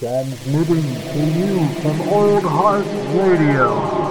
[0.00, 2.86] Transmitting to you from Old Heart
[3.18, 4.09] Radio.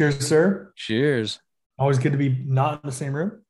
[0.00, 0.72] Cheers, sir.
[0.76, 1.40] cheers.
[1.78, 3.42] Always good to be not in the same room.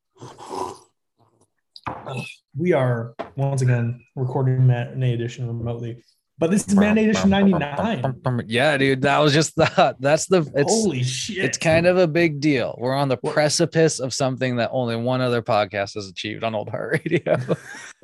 [2.57, 6.03] We are once again recording Matinee Edition remotely,
[6.39, 8.43] but this is Matinee Edition 99.
[8.49, 11.45] Yeah, dude, that was just the that's the it's Holy shit.
[11.45, 12.75] it's kind of a big deal.
[12.81, 16.69] We're on the precipice of something that only one other podcast has achieved on Old
[16.69, 17.37] Heart Radio.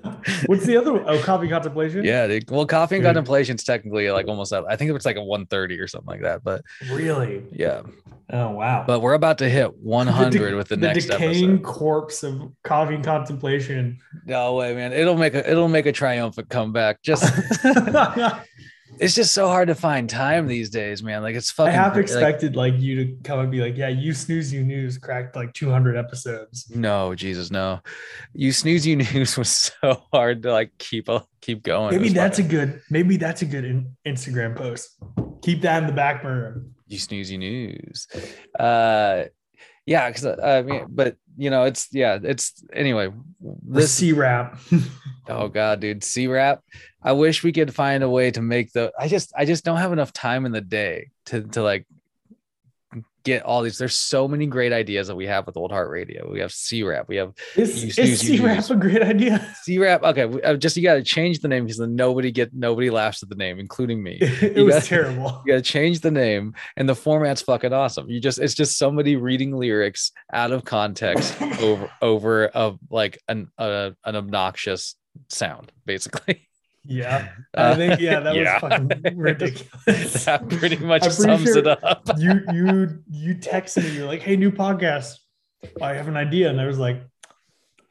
[0.46, 1.04] What's the other one?
[1.06, 2.04] Oh, Coffee Contemplation?
[2.04, 2.50] yeah, dude.
[2.50, 6.06] Well, coffee and contemplation's technically like almost I think it's like a 130 or something
[6.08, 6.44] like that.
[6.44, 7.42] But Really?
[7.52, 7.82] yeah,
[8.30, 8.84] Oh, wow.
[8.86, 11.62] but we're about to hit 100 with the, next decaying episode.
[11.64, 13.98] corpse of Coffee and Contemplation.
[14.26, 14.92] No way, man.
[14.92, 17.02] It'll make a it'll make a triumphant comeback.
[17.02, 17.24] Just
[18.98, 21.22] it's just so hard to find time these days, man.
[21.22, 23.88] Like it's I fucking half like- expected like you to come and be like, yeah,
[23.88, 26.70] you snooze, you news cracked like 200 episodes.
[26.74, 27.80] No, Jesus, no.
[28.32, 31.94] You snooze, you news was so hard to like keep a keep going.
[31.96, 32.80] Maybe that's a good.
[32.90, 34.96] Maybe that's a good in, Instagram post.
[35.42, 36.62] Keep that in the back burner.
[36.88, 38.06] you snooze, you news.
[38.58, 39.24] Uh,
[39.86, 43.12] yeah, because I mean, but you know, it's yeah, it's anyway.
[43.40, 44.58] This C rap.
[45.28, 46.62] oh god, dude, C rap.
[47.02, 48.92] I wish we could find a way to make the.
[48.98, 51.86] I just I just don't have enough time in the day to to like
[53.24, 53.76] get all these.
[53.76, 56.30] There's so many great ideas that we have with Old Heart Radio.
[56.30, 57.06] We have C rap.
[57.08, 59.54] We have Is, You is snooze, C rap a great idea?
[59.64, 60.02] C rap.
[60.04, 62.88] Okay, we- uh, just you got to change the name because then nobody get nobody
[62.90, 64.18] laughs at the name, including me.
[64.20, 65.42] it You was got- terrible.
[65.46, 68.08] You got to change the name, and the format's fucking awesome.
[68.08, 73.48] You just it's just somebody reading lyrics out of context over over of like an
[73.58, 74.94] uh, an obnoxious
[75.28, 76.45] sound, basically.
[76.88, 78.54] Yeah, Uh, I think yeah, that yeah.
[78.54, 80.24] was fucking ridiculous.
[80.26, 82.02] that pretty much sums sure it up.
[82.18, 83.90] you you you texted me.
[83.96, 85.14] You're like, hey, new podcast.
[85.82, 87.02] I have an idea, and I was like,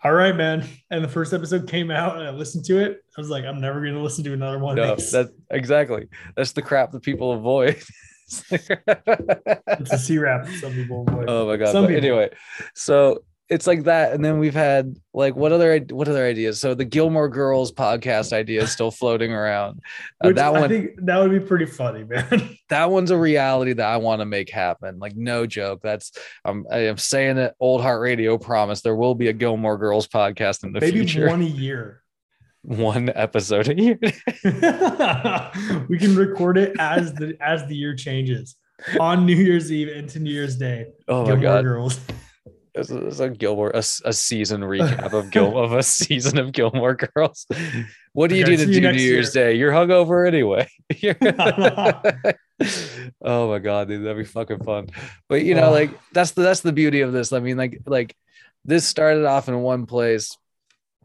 [0.04, 0.66] all right, man.
[0.92, 3.04] And the first episode came out, and I listened to it.
[3.18, 4.76] I was like, I'm never going to listen to another one.
[4.76, 5.14] No, that's
[5.50, 7.82] exactly that's the crap that people avoid.
[8.28, 10.48] it's a C rap.
[10.48, 11.26] Some people avoid.
[11.30, 11.72] Oh my god!
[11.72, 12.04] Some But people.
[12.06, 12.30] anyway,
[12.76, 16.60] so it's like that, and then we've had like what other what other ideas?
[16.60, 19.82] So the Gilmore Girls podcast idea is still floating around.
[20.24, 22.58] Uh, Which that I one, think that would be pretty funny, man.
[22.70, 24.98] that one's a reality that I want to make happen.
[24.98, 25.82] Like no joke.
[25.84, 26.12] That's
[26.44, 27.54] I'm I am saying it.
[27.60, 31.28] Old Heart Radio promise there will be a Gilmore Girls podcast in the Maybe future.
[31.28, 32.02] one a year.
[32.66, 34.00] One episode a year.
[35.88, 38.56] we can record it as the as the year changes
[39.00, 40.88] on New Year's Eve into New Year's Day.
[41.08, 41.64] Oh my god!
[41.64, 42.00] Girls.
[42.76, 46.96] It's a, a Gilmore a, a season recap of Gil of a season of Gilmore
[46.96, 47.48] Girls.
[48.14, 49.56] What do you do to do New Year's Day?
[49.56, 50.68] You're hungover anyway.
[53.22, 54.88] Oh my god, dude, that'd be fucking fun.
[55.28, 57.34] But you know, like that's the that's the beauty of this.
[57.34, 58.16] I mean, like like
[58.64, 60.38] this started off in one place,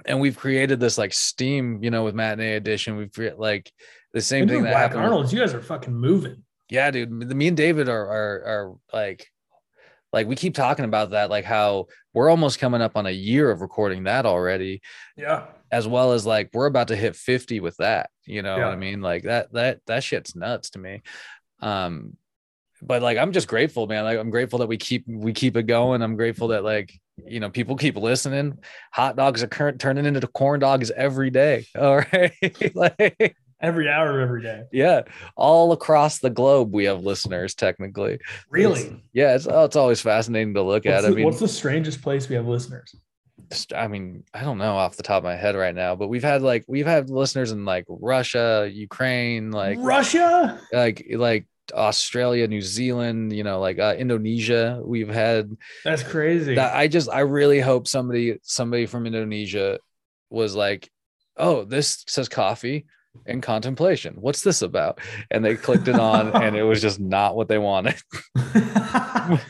[0.05, 1.83] and we've created this like steam.
[1.83, 3.73] You know, with matinee edition, we've created like
[4.13, 5.01] the same thing that Whack happened.
[5.03, 6.45] with- Arnold's, you guys are fucking moving.
[6.69, 7.11] yeah, dude.
[7.11, 9.27] Me and David are are are like
[10.13, 13.51] like we keep talking about that, like how we're almost coming up on a year
[13.51, 14.83] of recording that already,
[15.17, 15.47] Yeah.
[15.71, 18.11] as well as like we're about to hit 50 with that.
[18.27, 19.01] You know what I mean?
[19.03, 21.03] Like that that that shit's nuts to me.
[21.61, 22.17] Um
[22.83, 24.05] but like I'm just grateful, man.
[24.05, 26.03] Like I'm grateful that we keep we keep it going.
[26.03, 26.93] I'm grateful that like
[27.27, 28.59] you know people keep listening.
[28.93, 31.67] Hot dogs are current turning into corn dogs every day.
[31.79, 32.73] All right.
[32.75, 34.63] like Every hour, every day.
[34.73, 35.03] yeah,
[35.37, 38.19] all across the globe we have listeners technically.
[38.49, 38.81] Really?
[38.83, 41.03] It's- yeah, it's oh, it's always fascinating to look What's at.
[41.03, 42.95] the, I mean, what's the strangest place we have listeners?
[43.75, 46.23] I mean, I don't know off the top of my head right now, but we've
[46.23, 50.61] had like we've had listeners in like Russia, Ukraine, like Russia?
[50.73, 54.81] like like Australia, New Zealand, you know, like uh, Indonesia.
[54.85, 56.55] We've had That's crazy.
[56.55, 56.75] that.
[56.77, 59.81] I just I really hope somebody somebody from Indonesia
[60.31, 60.89] was like,
[61.37, 62.87] oh, this says coffee
[63.27, 64.15] and contemplation.
[64.19, 65.01] What's this about?
[65.31, 67.97] And they clicked it on, and it was just not what they wanted.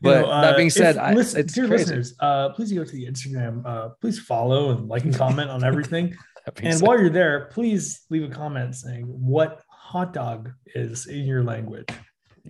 [0.00, 1.84] But that being said, I- listen, it's dear crazy.
[1.84, 3.62] listeners, uh, please go to the Instagram.
[3.64, 6.16] Uh, please follow and like and comment on everything.
[6.60, 11.20] And said- while you're there, please leave a comment saying what hot dog is in
[11.24, 11.86] your language.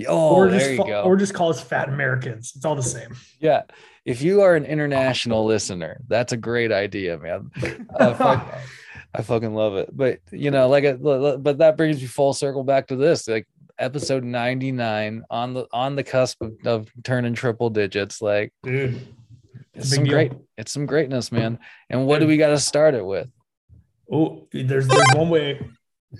[0.08, 1.02] Oh, or there just you fa- go.
[1.02, 2.54] or just call us fat Americans.
[2.56, 3.14] It's all the same.
[3.38, 3.62] yeah.
[4.06, 7.50] If you are an international listener, that's a great idea, man.
[7.98, 8.48] Fuck,
[9.14, 9.90] I fucking love it.
[9.92, 10.94] But you know, like, a,
[11.38, 13.46] but that brings me full circle back to this, like
[13.78, 18.22] episode 99 on the on the cusp of, of turning triple digits.
[18.22, 19.06] Like, Dude,
[19.74, 20.12] it's big some deal.
[20.12, 21.58] great, it's some greatness, man.
[21.90, 23.28] And what do we got to start it with?
[24.10, 25.60] Oh, there's there's one way.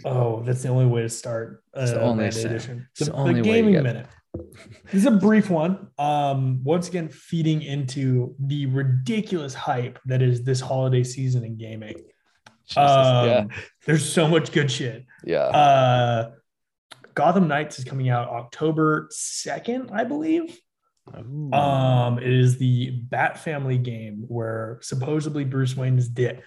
[0.05, 1.63] Oh, that's the only way to start.
[1.77, 2.89] Uh, It's the only edition.
[2.93, 4.07] It's The, the only the gaming get- minute.
[4.87, 5.89] This is a brief one.
[5.99, 11.97] Um, once again, feeding into the ridiculous hype that is this holiday season in gaming.
[12.75, 13.45] Jesus, Um, yeah,
[13.87, 15.05] There's so much good shit.
[15.25, 15.39] yeah.
[15.45, 16.31] Uh,
[17.15, 20.59] Gotham Knights is coming out October 2nd, I believe.
[21.15, 21.53] Ooh.
[21.53, 26.43] Um, it is the Bat Family game where supposedly Bruce Wayne is dead.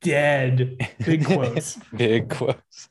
[0.00, 0.88] Dead.
[1.04, 1.78] Big quotes.
[1.96, 2.88] Big quotes.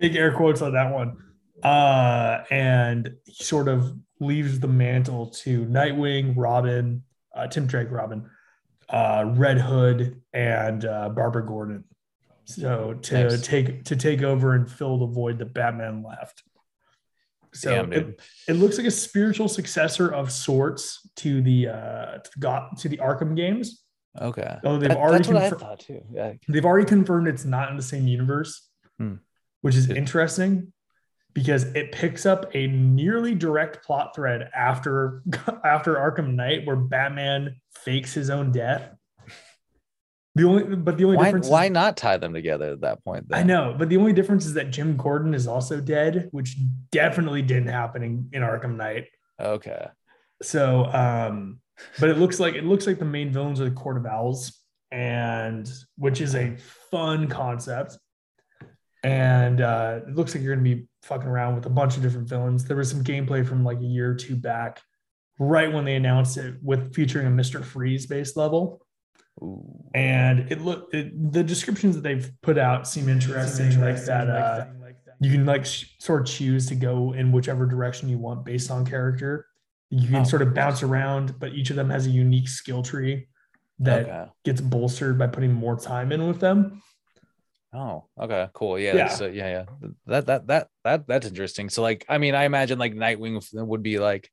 [0.00, 1.16] Big air quotes on that one.
[1.62, 7.02] Uh, and he sort of leaves the mantle to Nightwing, Robin,
[7.34, 8.30] uh, Tim Drake, Robin,
[8.88, 11.84] uh, Red Hood, and uh, Barbara Gordon.
[12.46, 13.42] So to Nice.
[13.42, 16.42] take to take over and fill the void that Batman left.
[17.52, 22.30] So Damn, it, it looks like a spiritual successor of sorts to the uh to
[22.38, 23.82] Got- to the Arkham games.
[24.20, 24.56] Okay.
[24.64, 26.02] Oh, they've That- already that's what I thought too.
[26.12, 26.34] Yeah.
[26.48, 29.14] They've already confirmed it's not in the same universe, Hmm.
[29.62, 29.96] which is Good.
[29.96, 30.72] interesting
[31.34, 35.22] because it picks up a nearly direct plot thread after
[35.64, 38.94] after Arkham Knight, where Batman fakes his own death.
[40.36, 41.48] The only, but the only Why, difference.
[41.48, 43.24] why Is, not tie them together at that point?
[43.32, 46.56] I know, but the only difference is that Jim Gordon is also dead, which
[46.92, 49.06] definitely didn't happen in, in Arkham Knight.
[49.40, 49.86] Okay.
[50.42, 51.60] So, um,
[51.98, 54.60] but it looks like it looks like the main villains are the Court of Owls,
[54.90, 56.56] and which is a
[56.90, 57.96] fun concept.
[59.02, 62.28] And uh, it looks like you're gonna be fucking around with a bunch of different
[62.28, 62.66] villains.
[62.66, 64.82] There was some gameplay from like a year or two back,
[65.38, 68.82] right when they announced it, with featuring a Mister Freeze based level.
[69.42, 69.84] Ooh.
[69.94, 74.28] And it looked it, the descriptions that they've put out seem interesting, like that.
[74.30, 74.66] Uh,
[75.20, 78.70] you can like sh- sort of choose to go in whichever direction you want based
[78.70, 79.46] on character.
[79.90, 82.82] You can Oh, sort of bounce around, but each of them has a unique skill
[82.82, 83.28] tree
[83.78, 84.26] that Okay.
[84.44, 86.82] gets bolstered by putting more time in with them.
[87.72, 88.78] Oh, okay, cool.
[88.78, 89.08] Yeah, Yeah.
[89.08, 89.64] That's, uh, yeah, yeah.
[90.06, 91.68] That that that that that's interesting.
[91.68, 94.30] So, like, I mean, I imagine like Nightwing would be like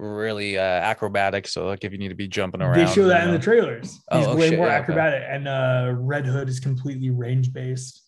[0.00, 1.46] really uh, acrobatic.
[1.46, 3.38] So, like, if you need to be jumping around, They show that you in the
[3.38, 3.42] know.
[3.44, 3.92] trailers.
[3.92, 4.82] He's Oh, oh, way shit, more yeah, okay.
[4.82, 8.02] acrobatic, and uh, Red Hood is completely range based.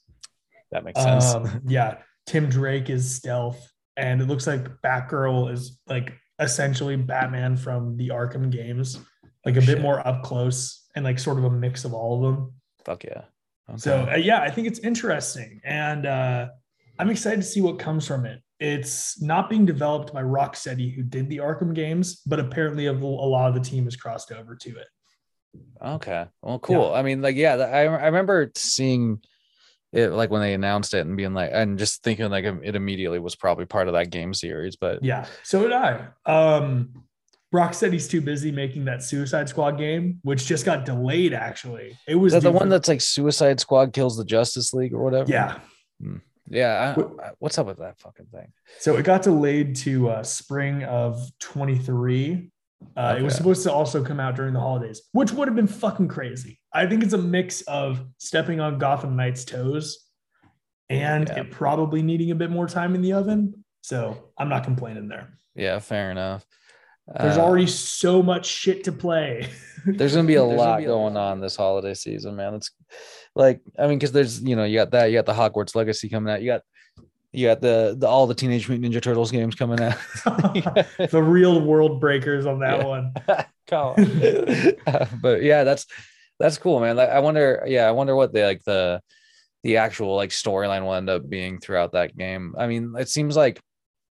[0.71, 1.35] that makes sense.
[1.35, 7.57] Um, yeah, Tim Drake is stealth, and it looks like Batgirl is like essentially Batman
[7.57, 8.99] from the Arkham games,
[9.45, 12.35] like a bit more up close and like sort of a mix of all of
[12.35, 12.53] them.
[12.85, 13.23] Fuck yeah.
[13.69, 13.79] Okay.
[13.79, 16.49] So uh, yeah, I think it's interesting, and uh,
[17.03, 18.41] I'm excited to see what comes from it.
[18.61, 23.49] It's not being developed by Rocksteady, who did the Arkham games, but apparently a, lot
[23.49, 24.87] of the team has crossed over to it.
[25.85, 26.27] Okay.
[26.43, 26.95] Well, cool.
[26.95, 29.21] I mean, like, yeah, I, I remember seeing
[29.93, 33.19] it like when they announced it and being like, and just thinking like it immediately
[33.19, 34.77] was probably part of that game series.
[34.77, 36.07] But Yeah, so did I.
[36.25, 37.03] Um,
[37.53, 41.35] Rocksteady's too busy making that Suicide Squad game, which just got delayed.
[41.35, 45.29] Actually, it was the one that's like Suicide Squad kills the Justice League or whatever?
[45.29, 45.59] yeah.
[46.53, 46.95] Yeah.
[46.97, 48.53] I, I- what's up with that fucking thing?
[48.79, 52.51] So it got delayed to uh, spring of 23.
[52.97, 55.67] Uh, It was supposed to also come out during the holidays, which would have been
[55.69, 56.59] fucking crazy.
[56.73, 59.99] I think it's a mix of stepping on Gotham Knights' toes
[60.91, 61.41] and Yeah.
[61.41, 63.65] it probably needing a bit more time in the oven.
[63.83, 65.29] So I'm not complaining there.
[65.55, 66.45] Yeah, fair enough.
[67.19, 69.49] There's Uh, already so much shit to play.
[69.87, 71.33] there's gonna be a lot be going lot.
[71.33, 72.55] on this holiday season, man.
[72.55, 72.71] It's
[73.35, 76.09] like I mean, because there's you know you got that you got the Hogwarts Legacy
[76.09, 76.43] coming out.
[76.43, 76.63] You got
[77.33, 79.97] you got the the all the Teenage Mutant Ninja Turtles games coming out.
[80.25, 82.87] the real world breakers on that Yeah.
[82.87, 83.15] one.
[83.73, 83.95] Uh,
[85.23, 85.87] but yeah, that's
[86.39, 86.95] that's cool, man.
[86.95, 89.01] Like, I wonder, yeah, I wonder what the like the
[89.63, 92.55] the actual like storyline will end up being throughout that game.
[92.59, 93.61] I mean, it seems like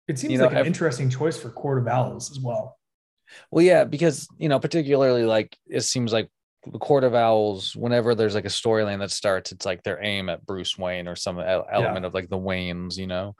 [0.07, 2.79] It seems You know, like an interesting choice for Court of Owls as well.
[3.51, 6.27] Well, yeah, because you know, particularly like it seems like
[6.65, 10.29] the Court of Owls, whenever there's like a storyline that starts, it's like their aim
[10.29, 13.35] at Bruce Wayne or some el- element of like the Waynes, you know.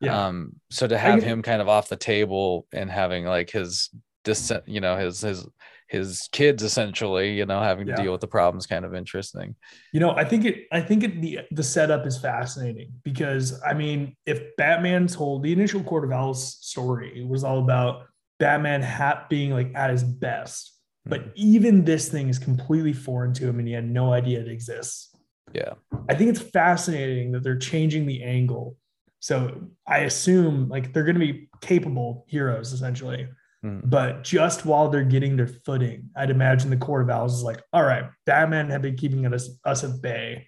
[0.00, 0.26] Yeah.
[0.26, 3.88] Um, so to have him kind of off the table and having like his
[4.24, 5.46] descent, you know, his his
[5.88, 9.54] his kids essentially, you know, having to deal with the problems kind of interesting.
[9.92, 10.66] You know, I think it.
[10.72, 15.52] I think it, the the setup is fascinating because I mean, if Batman's whole the
[15.52, 18.06] initial Court of Owls story was all about
[18.38, 20.75] Batman hat being like at his best,
[21.06, 21.30] but Mm-hmm.
[21.36, 25.16] even this thing is completely foreign to him and he had no idea it exists.
[25.54, 25.74] Yeah.
[26.08, 28.76] I think it's fascinating that they're changing the angle
[29.20, 33.28] So I assume like they're going to be capable heroes essentially.
[33.64, 33.82] Mm.
[33.84, 37.62] But just while they're getting their footing, I'd imagine the Court of Owls is like,
[37.72, 40.46] all right, Batman had been keeping us us at bay,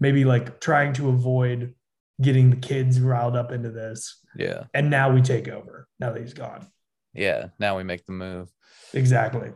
[0.00, 1.74] maybe like trying to avoid
[2.20, 4.18] getting the kids riled up into this.
[4.36, 4.64] Yeah.
[4.74, 5.88] And now we take over.
[6.00, 6.66] Now that he's gone.
[7.14, 7.48] Yeah.
[7.58, 8.50] Now we make the move.
[8.92, 9.52] Exactly.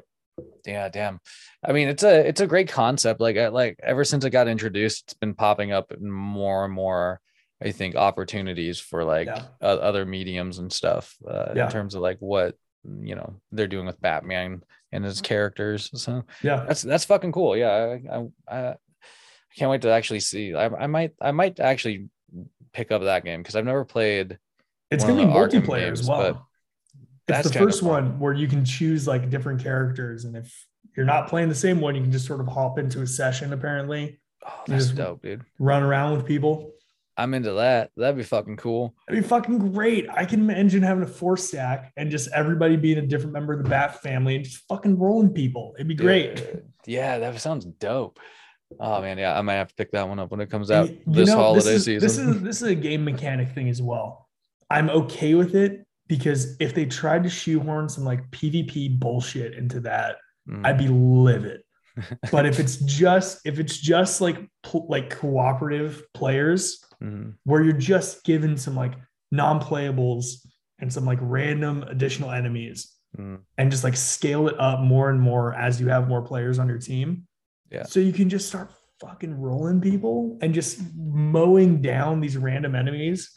[0.65, 1.21] Yeah, damn.
[1.65, 3.21] I mean, it's a it's a great concept.
[3.21, 7.21] Like I like ever since it got introduced, it's been popping up more and more.
[7.63, 9.45] I think opportunities for like Yeah.
[9.63, 11.67] other mediums and stuff uh, Yeah.
[11.67, 14.63] in terms of like what you know they're doing with Batman
[14.93, 15.91] and his characters.
[15.95, 16.65] So Yeah.
[16.67, 17.57] that's that's fucking cool.
[17.57, 18.17] Yeah, I
[18.49, 18.75] I, I
[19.57, 20.55] can't wait to actually see.
[20.55, 22.09] I, I might I might actually
[22.75, 24.39] pick up that game because I've never played.
[24.91, 26.47] It's gonna be multiplayer games, as well.
[27.29, 30.25] It's that's the first one where you can choose like different characters.
[30.25, 30.53] And if
[30.97, 33.53] you're not playing the same one, you can just sort of hop into a session,
[33.53, 35.43] apparently, Oh, that's dope, dude.
[35.59, 36.73] run around with people.
[37.19, 37.91] I'm into that.
[37.97, 38.95] That'd be fucking cool.
[39.09, 40.07] That'd be fucking great.
[40.11, 43.63] I can imagine having a four stack and just everybody being a different member of
[43.65, 45.73] the Bat family and just fucking rolling people.
[45.77, 46.45] It'd be great.
[46.87, 48.21] Yeah, that sounds dope.
[48.79, 50.89] Oh man, yeah, I might have to pick that one up when it comes out
[50.89, 52.07] And, this know, holiday this is, season.
[52.07, 54.29] This is this is a game mechanic thing as well.
[54.69, 59.81] I'm okay with it because if they tried to shoehorn some like PvP bullshit into
[59.81, 60.17] that,
[60.49, 61.63] Mm, I'd be livid.
[62.31, 64.37] but if it's just if it's just like
[64.89, 67.35] like cooperative players mhm.
[67.45, 68.93] where you're just given some like
[69.33, 70.47] non-playables
[70.79, 75.19] and some like random additional enemies Mm, and just like scale it up more and
[75.19, 77.27] more as you have more players on your team.
[77.71, 77.85] Yeah.
[77.85, 78.71] So you can just start
[79.01, 83.31] fucking rolling people and just mowing down these random enemies.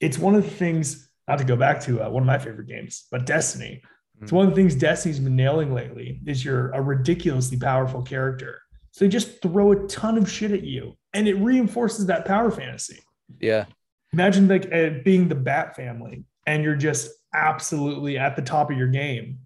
[0.00, 2.66] It's one of the things, not to go back to uh, one of my favorite
[2.68, 3.82] games, but Destiny.
[4.20, 4.36] It's Mhm.
[4.36, 8.60] one of the things Destiny's been nailing lately is you're a ridiculously powerful character.
[8.92, 12.50] So they just throw a ton of shit at you and it reinforces that power
[12.50, 12.98] fantasy.
[13.40, 13.64] yeah,
[14.12, 18.76] Imagine like uh, being the Bat family and you're just absolutely at the top of
[18.76, 19.38] your game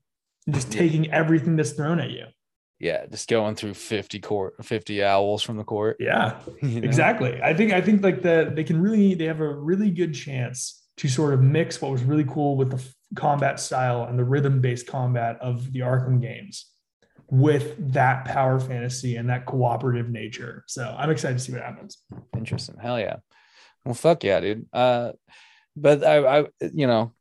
[0.47, 2.25] and just taking everything that's thrown at you.
[2.81, 5.97] yeah, just going through 50 court 50 owls from the court.
[6.01, 6.85] Yeah, you know?
[6.87, 7.41] exactly.
[7.43, 10.83] I think I think like the they can really they have a really good chance
[10.99, 12.83] to sort of mix what was really cool with the
[13.15, 16.71] combat style and the rhythm based combat of the Arkham games
[17.29, 20.65] with that power fantasy and that cooperative nature.
[20.69, 21.99] So I'm excited to see what happens.
[22.37, 22.77] Interesting.
[22.81, 23.17] Hell yeah.
[23.85, 24.67] Well, fuck yeah, dude.
[24.73, 25.13] Uh,
[25.77, 27.13] but I, I, you know,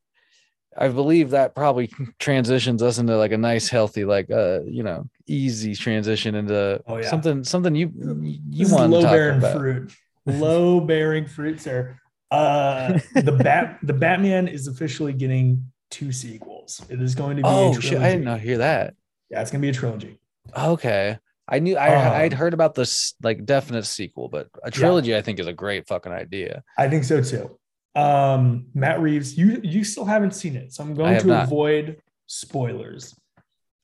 [0.78, 1.90] I believe that probably
[2.20, 6.98] transitions us into like a nice, healthy, like, uh, you know, easy transition into Oh,
[6.98, 7.10] yeah.
[7.10, 7.92] something, something you
[8.22, 9.58] you This is want to low talk bearing about.
[9.58, 9.92] fruit.
[10.28, 11.98] Low bearing fruit, sir.
[12.36, 16.82] Uh, the bat the Batman is officially getting two sequels.
[16.90, 17.48] It is going to be.
[17.48, 18.00] a Oh shit!
[18.00, 18.94] I didn't know hear that.
[19.30, 20.20] Yeah, it's gonna be a trilogy.
[20.58, 25.16] Okay, I knew I I'd Um, heard about this like definite sequel, but a trilogy
[25.16, 26.64] I think is a great fucking idea.
[26.78, 27.58] I think so too.
[28.00, 31.46] Um, Matt Reeves, you you still haven't seen it, so I'm going to not.
[31.46, 33.16] avoid spoilers,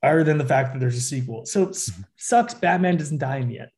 [0.03, 1.46] other than the fact that there's a sequel.
[1.46, 2.53] So s- sucks.
[2.53, 3.70] Batman doesn't die in end.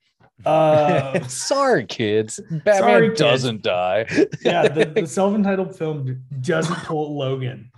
[0.45, 2.39] Uh, Sorry, kids.
[2.49, 3.19] Batman Sorry, kids.
[3.19, 4.05] doesn't die.
[4.41, 7.71] yeah, the, the self-entitled film doesn't pull Logan.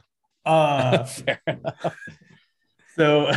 [0.46, 1.96] Uh, Fair enough.
[2.96, 3.32] So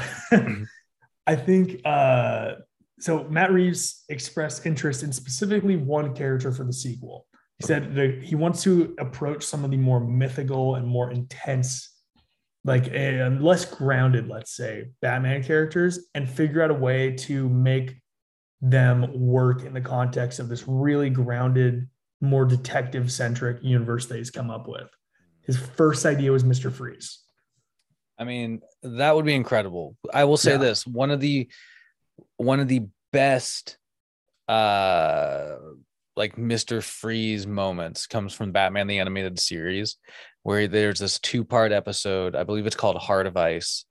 [1.27, 2.53] I think uh
[3.01, 7.27] so Matt Reeves expressed interest in specifically one character for the sequel.
[7.59, 11.93] He said that he wants to approach some of the more mythical and more intense,
[12.65, 17.97] like and less grounded, let's say, Batman characters, and figure out a way to make
[18.61, 21.89] them work in the context of this really grounded,
[22.21, 24.89] more detective centric universe that he's come up with.
[25.43, 26.73] His first idea was Mr.
[26.73, 27.21] Freeze.
[28.19, 29.97] I mean, that would be incredible.
[30.13, 30.59] I will say Yeah.
[30.59, 31.49] this: one of the
[32.37, 33.79] one of the best
[34.49, 35.57] uh
[36.17, 36.83] like Mr.
[36.83, 39.97] Freeze moments comes from Batman the Animated Series,
[40.43, 42.35] where there's this two-part episode.
[42.35, 43.85] I believe it's called Heart of Ice.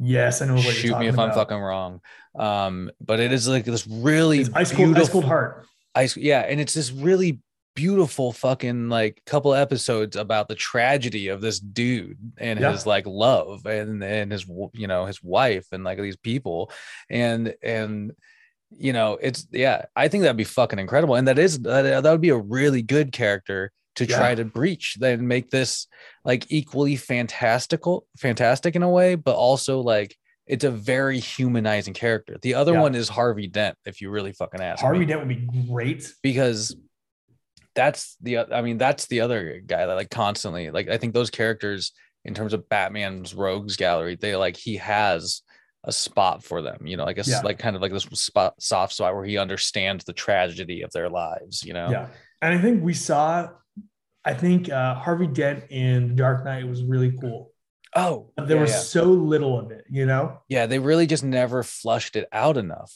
[0.00, 2.00] Yes, I know what you're Shoot me if I'm fucking wrong.
[2.38, 5.66] Um, but it is like this really It's ice cold, beautiful ice cold heart.
[5.94, 7.40] ice yeah and it's this really
[7.74, 12.72] beautiful fucking like couple episodes about the tragedy of this dude and Yeah.
[12.72, 16.72] his like love and and his you know his wife and like these people
[17.08, 18.12] and and
[18.76, 22.10] you know it's yeah i think that'd be fucking incredible and that is that, that
[22.10, 25.86] would be a really good character to try to breach then make this
[26.24, 32.36] like equally fantastical fantastic in a way but also like it's a very humanizing character
[32.42, 32.80] the other Yeah.
[32.82, 36.12] one is harvey dent if you really fucking ask Harvey me Dent would be great.
[36.22, 36.74] because
[37.74, 41.30] that's the i mean that's the other guy that like constantly like i think those
[41.30, 41.92] characters
[42.24, 45.42] in terms of batman's rogues gallery they like he has
[45.84, 47.40] a spot for them you know like a s- Yeah.
[47.44, 51.08] like kind of like this spot soft spot where he understands the tragedy of their
[51.08, 52.08] lives you know Yeah.
[52.40, 53.48] And I think we saw,
[54.28, 57.52] I think uh, Harvey Dent in The Dark Knight was really cool.
[57.96, 58.78] Oh, But there yeah, was yeah.
[58.80, 60.42] so little of it, you know.
[60.48, 62.92] yeah, they really just never flushed it out enough.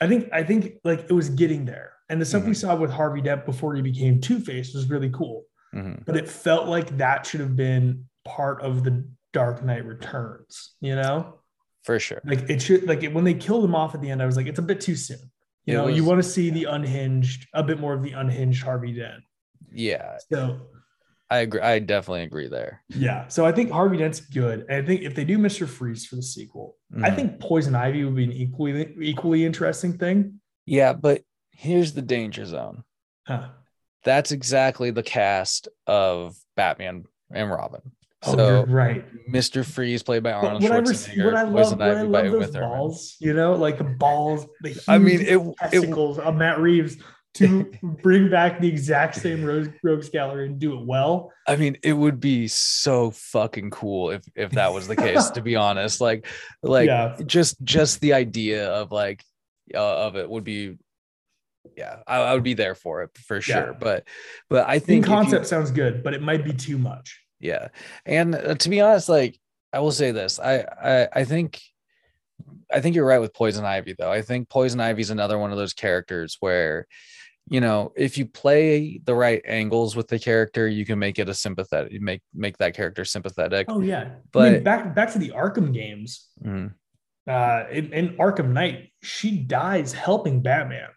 [0.00, 2.56] I think I think like it was getting there, and the stuff we Mhm.
[2.56, 5.44] saw with Harvey Dent before he became Two Face was really cool.
[5.74, 6.04] Mhm.
[6.04, 10.94] But it felt like that should have been part of the Dark Knight Returns, you
[10.94, 11.38] know.
[11.84, 12.20] For sure.
[12.24, 14.36] Like it should like it, when they killed him off at the end, I was
[14.36, 15.30] like, it's a bit too soon.
[15.64, 18.62] You It know, you want to see the unhinged, a bit more of the unhinged
[18.62, 19.22] Harvey Dent.
[19.74, 20.60] Yeah, So
[21.30, 21.60] I agree.
[21.60, 22.82] I definitely agree there.
[22.88, 24.66] yeah, so I think Harvey Dent's good.
[24.68, 25.66] And I think if they do Mr.
[25.66, 27.16] Freeze for the sequel, I Mhm.
[27.16, 30.40] think Poison Ivy would be an equally equally interesting thing.
[30.66, 32.84] Yeah, but here's the danger zone.
[33.26, 33.48] Huh.
[34.04, 37.80] That's exactly the cast of Batman and Robin.
[38.24, 39.04] Oh, So you're right.
[39.28, 39.64] Mr.
[39.64, 42.32] Freeze played by Arnold I, Schwarzenegger, what I love, Poison what I Ivy by love
[42.32, 46.60] those balls, you know, like the balls, the I mean, it- it- testicles of Matt
[46.60, 46.98] Reeves
[47.34, 47.70] to
[48.02, 51.32] bring back the exact same Rogues, Rogues Gallery and do it well.
[51.48, 55.30] I mean, it would be so fucking cool if if that was the case.
[55.30, 56.26] to be honest, like,
[56.62, 57.16] like Yeah.
[57.26, 59.22] just just the idea of like
[59.74, 60.76] uh, of it would be,
[61.76, 63.72] yeah, I, I would be there for it for sure.
[63.72, 63.78] Yeah.
[63.78, 64.08] But
[64.50, 67.18] but I In think you- concept sounds good, but it might be too much.
[67.40, 67.68] yeah,
[68.04, 69.38] and uh, to be honest, like
[69.72, 71.60] I will say this, I I I think.
[72.72, 74.10] I think you're right with Poison Ivy, though.
[74.10, 76.86] I think Poison Ivy is another one of those characters where,
[77.48, 81.28] you know, if you play the right angles with the character, you can make it
[81.28, 83.66] a sympathetic, make make that character sympathetic.
[83.68, 86.28] Oh yeah, I But- mean, back back to the Arkham games.
[86.44, 86.72] Mhm.
[87.28, 90.88] Uh, in, in Arkham Knight, she dies helping Batman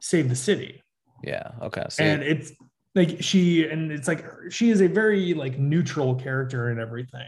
[0.00, 0.80] save the city.
[1.24, 1.50] Yeah.
[1.62, 1.84] Okay.
[1.88, 2.52] See, and it's
[2.94, 7.26] like she and it's like she is a very like neutral character and everything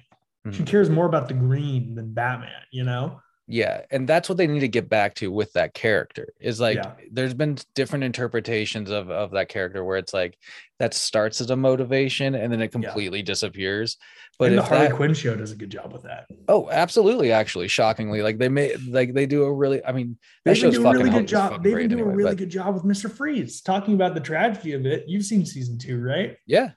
[0.53, 0.67] she Mhm.
[0.67, 3.19] cares more about the green than batman you know
[3.49, 6.29] yeah, and that's what they need to get back to with that character.
[6.41, 6.93] Is like Yeah.
[7.13, 10.37] there's been different interpretations of of that character where it's like
[10.79, 13.97] that starts as a motivation and then it completely disappears.
[14.39, 17.33] But and the harley that, quinn show does a good job with that oh, absolutely,
[17.33, 19.83] actually, shockingly, like they may like they do a really.
[19.85, 22.51] I mean, they do a fucking really good job they do a really but- good
[22.51, 26.37] job with mr freeze talking about the tragedy of it you've seen season two right
[26.47, 26.71] yeah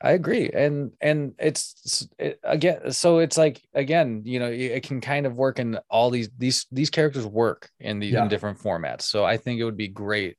[0.00, 5.00] i agree and and it's it, again so it's like again you know it can
[5.00, 8.22] kind of work in all these these these characters work in these Yeah.
[8.22, 10.36] in different formats so i think it would be great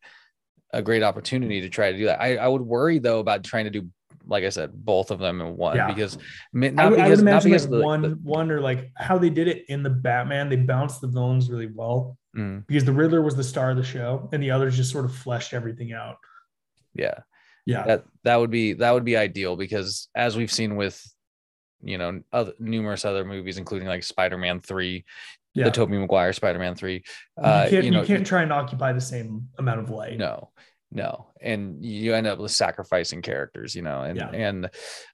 [0.74, 3.66] a great opportunity to try to do that i i would worry though about trying
[3.66, 3.90] to do
[4.28, 5.88] like i said both of them in one Yeah.
[5.88, 6.18] because
[6.52, 8.52] mi- I not would, I would because not imagine because like the, one the- one
[8.52, 12.18] or like how they did it in the batman they bounced the villains really well
[12.36, 15.06] mm, because the riddler was the star of the show and the others just sort
[15.06, 16.18] of fleshed everything out
[16.96, 17.20] yeah
[17.66, 21.02] yeah that that would be that would be ideal because as we've seen with
[21.84, 25.04] you know other numerous other movies including like spider-man 3
[25.54, 27.04] yeah the Tobey Maguire Spider-Man 3 you
[27.44, 30.18] uh can't you know you can't try and occupy the same amount of light.
[30.18, 30.50] no
[30.92, 34.30] no and you end up with sacrificing characters you know and Yeah.
[34.30, 34.70] and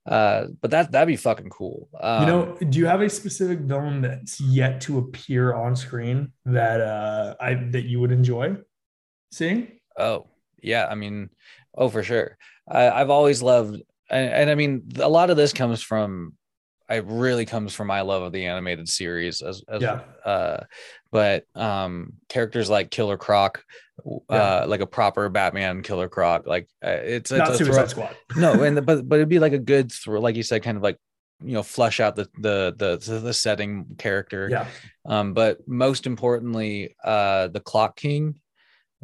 [0.06, 3.60] uh but that that'd be fucking cool um, you know, do you have a specific
[3.60, 8.58] villain that's yet to appear on screen that uh I that you would enjoy
[9.32, 9.80] seeing?
[9.98, 10.28] oh
[10.62, 11.30] yeah i mean
[11.76, 15.54] oh for sure I, i've always loved and, and i mean a lot of this
[15.54, 16.34] comes from
[16.90, 20.02] it really comes from my love of the animated series as, as Yeah.
[20.26, 20.64] uh
[21.12, 23.64] but um characters like killer croc
[24.06, 24.64] uh Yeah.
[24.66, 28.16] like a proper batman killer croc like uh, it's, it's Not a Suicide Squad.
[28.36, 30.76] no and the, but but it'd be like a good throw like you said kind
[30.78, 30.98] of like
[31.44, 34.68] you know flush out the the the the setting character Yeah.
[35.06, 38.36] um but most importantly uh the clock king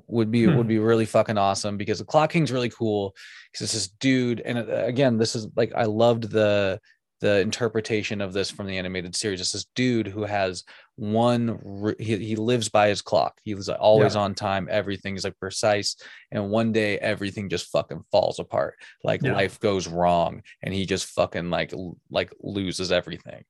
[0.08, 0.56] would be Hmm.
[0.58, 3.16] would be really fucking awesome because the clock king's really cool
[3.52, 6.80] because it's this dude and uh, again this is like i loved the
[7.22, 10.64] the interpretation of this from the animated series it's this dude who has
[10.98, 13.40] one he, he lives by his clock.
[13.44, 14.22] He was always Yeah.
[14.22, 14.68] on time.
[14.70, 15.96] Everything's like precise.
[16.32, 18.76] And one day everything just fucking falls apart.
[19.04, 19.34] Like Yeah.
[19.34, 20.42] life goes wrong.
[20.64, 21.72] And he just fucking like
[22.10, 23.44] like loses everything.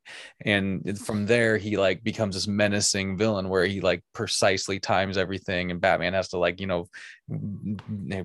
[0.45, 5.71] And from there he like becomes this menacing villain where he like precisely times everything.
[5.71, 6.89] And batman has to like you know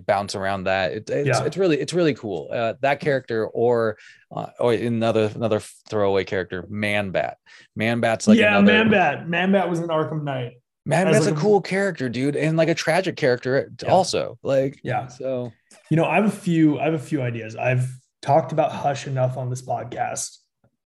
[0.07, 0.93] bounce around that.
[0.93, 1.45] It, it's, Yeah.
[1.45, 2.49] it's really it's really cool.
[2.53, 3.99] Uh, that character or
[4.35, 7.37] uh, or another another throwaway character man bat.
[7.77, 9.12] Man bat's like yeah, another Man Bat.
[9.29, 10.53] Man Bat was an Arkham Knight.
[10.85, 13.89] man bat's like a cool character dude and like a tragic character Yeah.
[13.93, 15.07] also like Yeah.
[15.07, 15.53] so
[15.91, 16.81] You know, I have a few.
[16.81, 17.55] I have a few ideas.
[17.57, 17.87] I've
[18.21, 20.39] talked about Hush enough on this podcast,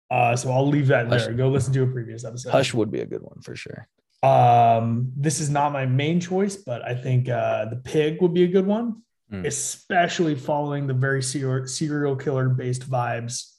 [0.09, 1.25] uh, so I'll leave that Hush.
[1.25, 1.33] there.
[1.33, 2.51] Go listen to a previous episode.
[2.51, 3.87] hush would be a good one for sure
[4.23, 8.43] Um, this is not my main choice, but I think uh, the pig would be
[8.43, 9.45] a good one, Hmm.
[9.45, 13.55] especially following the very serial serial killer based vibes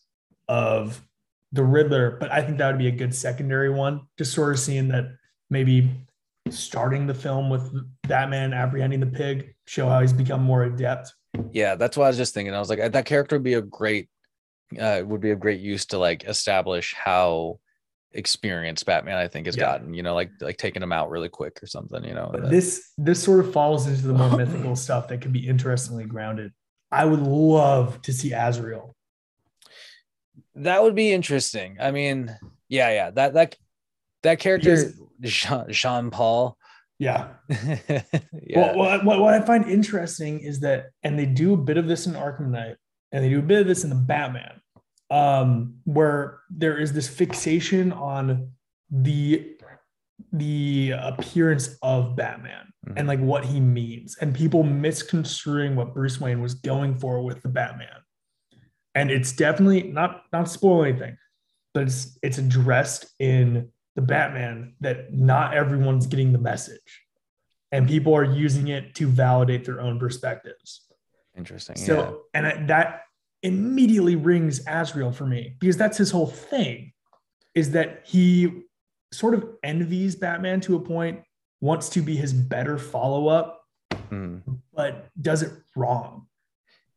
[0.48, 1.02] of
[1.52, 2.16] the Riddler.
[2.18, 5.06] But I think that would be a good secondary one, just sort of seeing that
[5.50, 5.90] maybe
[6.50, 7.72] starting the film with
[8.08, 11.14] Batman apprehending the pig, show how he's become more adept
[11.52, 12.54] Yeah, that's what I was just thinking.
[12.54, 14.08] I was like, that character would be a great,
[14.78, 17.58] uh, would be a great use to like establish how
[18.12, 19.62] experienced Batman I think has Yeah.
[19.64, 19.94] gotten.
[19.94, 22.04] You know, like like taking him out really quick or something.
[22.04, 25.32] You know, But this this sort of falls into the more mythical stuff that can
[25.32, 26.52] be interestingly grounded.
[26.90, 28.94] I would love to see Azrael.
[30.54, 31.76] That would be interesting.
[31.80, 32.36] I mean,
[32.68, 33.56] yeah, yeah, that that
[34.22, 36.56] that character, Jean, Jean Paul.
[36.98, 37.28] Yeah.
[37.48, 38.02] yeah,
[38.54, 41.88] Well, what, what, what I find interesting is that, and they do a bit of
[41.88, 42.76] this in Arkham Knight,
[43.10, 44.60] and they do a bit of this in the Batman,
[45.10, 48.50] um, where there is this fixation on
[48.90, 49.56] the
[50.32, 52.94] the appearance of Batman Mhm.
[52.96, 57.42] and like what he means, and people misconstruing what Bruce Wayne was going for with
[57.42, 58.01] the Batman.
[58.94, 61.16] And it's definitely not not spoil anything,
[61.74, 67.02] but it's it's addressed in the Batman that not everyone's getting the message
[67.72, 70.82] and people are using it to validate their own perspectives.
[71.36, 71.76] interesting.
[71.76, 73.02] So, and that
[73.42, 76.92] immediately rings Azrael for me because that's his whole thing
[77.54, 78.62] is that he
[79.12, 81.20] sort of envies Batman to a point,
[81.60, 83.98] wants to be his better follow up, yeah.
[84.10, 84.60] Mhm.
[84.74, 86.26] but does it wrong.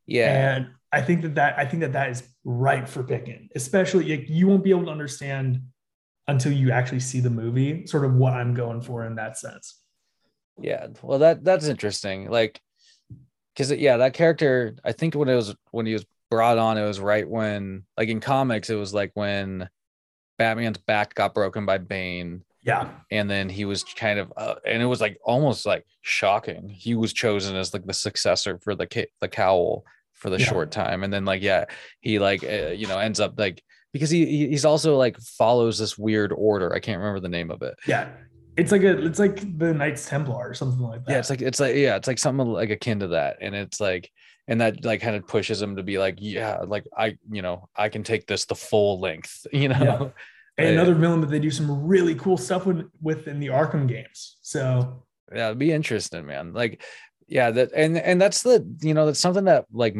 [0.05, 0.55] yeah.
[0.55, 4.29] And I think that that I think that that is right for picking, especially like,
[4.29, 5.61] you won't be able to understand
[6.27, 9.81] until you actually see the movie, sort of what I'm going for in that sense.
[10.59, 12.29] Yeah, well, that that's interesting.
[12.29, 12.61] Like,
[13.53, 14.75] because yeah, that character.
[14.83, 18.09] I think when it was when he was brought on, it was right when, like
[18.09, 19.69] in comics, it was like when
[20.37, 22.89] Batman's back got broken by Bane, Yeah.
[23.11, 26.67] and then he was kind of, uh, and it was like almost like shocking.
[26.69, 29.83] He was chosen as like the successor for the the cowl
[30.25, 30.45] for the Yeah.
[30.47, 31.65] short time, and then like yeah,
[32.01, 33.61] he like uh, you know ends up like
[33.93, 36.73] because he he- he's also like follows this weird order.
[36.73, 37.75] I can't remember the name of it.
[37.87, 38.09] Yeah.
[38.57, 41.11] It's like a it's like the Knights Templar or something like that.
[41.11, 43.81] yeah it's like it's like yeah it's like something like akin to that and it's
[43.81, 44.09] like
[44.47, 47.67] and that like kind of pushes him to be like yeah like i you know
[47.75, 49.97] i can take this the full length you know Yeah.
[50.57, 50.73] and Yeah.
[50.73, 54.37] another villain that they do some really cool stuff with with in the Arkham games.
[54.41, 55.03] So
[55.35, 56.81] yeah it'd be interesting man like
[57.27, 59.95] yeah that and and that's the you know that's something that like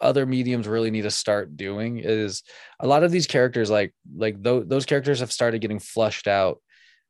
[0.00, 2.42] other mediums really need to start doing is
[2.80, 6.58] a lot of these characters like like those those characters have started getting flushed out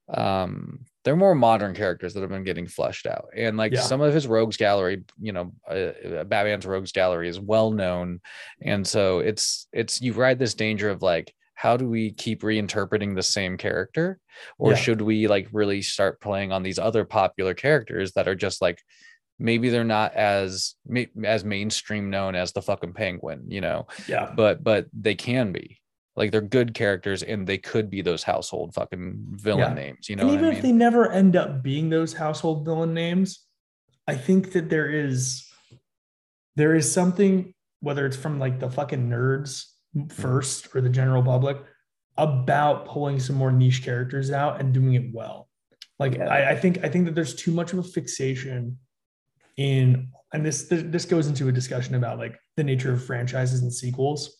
[0.08, 3.80] um they're more modern characters that have been getting flushed out and like Yeah.
[3.80, 8.20] some of his rogues gallery you know uh, batman's rogues gallery is well known
[8.60, 13.14] and so it's it's you ride this danger of like how do we keep reinterpreting
[13.14, 14.18] the same character
[14.58, 14.76] or Yeah.
[14.76, 18.78] should we like really start playing on these other popular characters that are just like
[19.38, 20.74] maybe they're not as
[21.24, 24.32] as mainstream known as the fucking penguin you know yeah.
[24.36, 25.80] but but they can be
[26.16, 29.82] like they're good characters and they could be those household fucking villain Yeah.
[29.82, 32.94] names you know and even i if they never end up being those household villain
[32.94, 33.44] names,
[34.06, 35.46] I think that there is
[36.56, 39.64] there is something, whether it's from like the fucking nerds
[39.96, 40.06] mm-hmm.
[40.08, 41.58] first or the general public,
[42.16, 45.48] about pulling some more niche characters out and doing it well.
[45.98, 46.28] Like Yeah.
[46.28, 48.78] I, I think I think that there's too much of a fixation
[49.56, 53.72] in and this this goes into a discussion about like the nature of franchises and
[53.72, 54.36] sequels.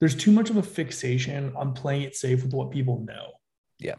[0.00, 3.32] There's too much of a fixation on playing it safe with what people know.
[3.78, 3.94] Yeah,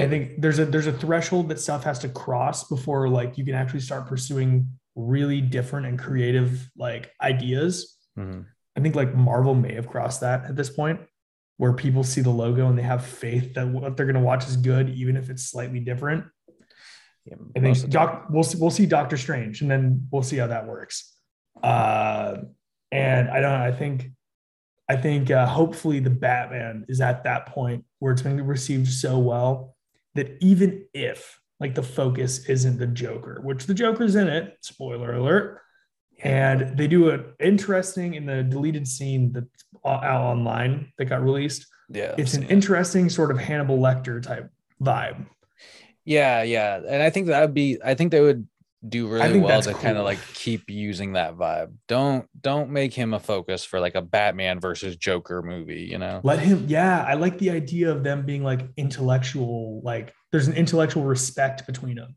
[0.00, 3.36] And I think there's a there's a threshold that stuff has to cross before like
[3.36, 7.98] you can actually start pursuing really different and creative like ideas.
[8.18, 8.46] Mhm.
[8.76, 11.00] I think like Marvel may have crossed that at this point,
[11.58, 14.46] where people see the logo and they have faith that what they're going to watch
[14.48, 16.24] is good, even if it's slightly different.
[17.26, 20.36] Yeah, I most think Doc, we'll see, we'll see Doctor Strange, and then we'll see
[20.36, 21.16] how that works.
[21.62, 22.36] Uh,
[22.92, 23.52] and I don't.
[23.52, 24.10] I think,
[24.88, 29.18] I think uh, hopefully the Batman is at that point where it's been received so
[29.18, 29.74] well
[30.14, 35.14] that even if like the focus isn't the Joker, which the Joker's in it, spoiler
[35.14, 35.60] alert,
[36.22, 41.66] and they do an interesting in the deleted scene that's out online that got released.
[41.88, 44.50] yeah It's an interesting sort of Hannibal Lecter type
[44.82, 45.26] vibe.
[46.04, 48.46] Yeah yeah and i think that would be i think they would
[48.86, 53.14] do really well to kind of like keep using that vibe don't don't make him
[53.14, 57.02] a focus for like a batman versus joker movie you know Let him, yeah.
[57.02, 61.96] I like the idea of them being like intellectual, like there's an intellectual respect between
[61.96, 62.16] them.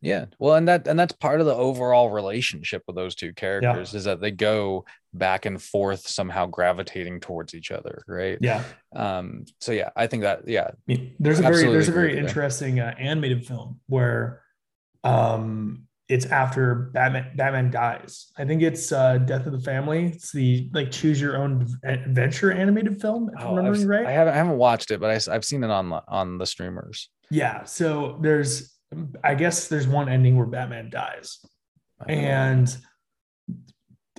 [0.00, 0.26] Yeah.
[0.38, 4.04] Well, and that and that's part of the overall relationship with those two characters is
[4.04, 8.38] that they go back and forth somehow gravitating towards each other, right?
[8.40, 8.62] Yeah.
[8.94, 10.70] Um so yeah, I think that yeah.
[11.18, 14.42] There's a very there's a very interesting uh, animated film where
[15.04, 18.32] um it's after Batman Batman dies.
[18.38, 20.06] I think it's uh Death of the Family.
[20.06, 24.06] It's the like choose your own adventure animated film, if Oh, I'm I've- remembering right.
[24.06, 26.46] I haven't I haven't watched it, but I, I've seen it on the- on the
[26.46, 27.10] streamers.
[27.30, 27.64] Yeah.
[27.64, 28.74] So there's,
[29.22, 31.38] I guess there's one ending where Batman dies,
[32.00, 32.28] I don't know.
[32.28, 32.78] and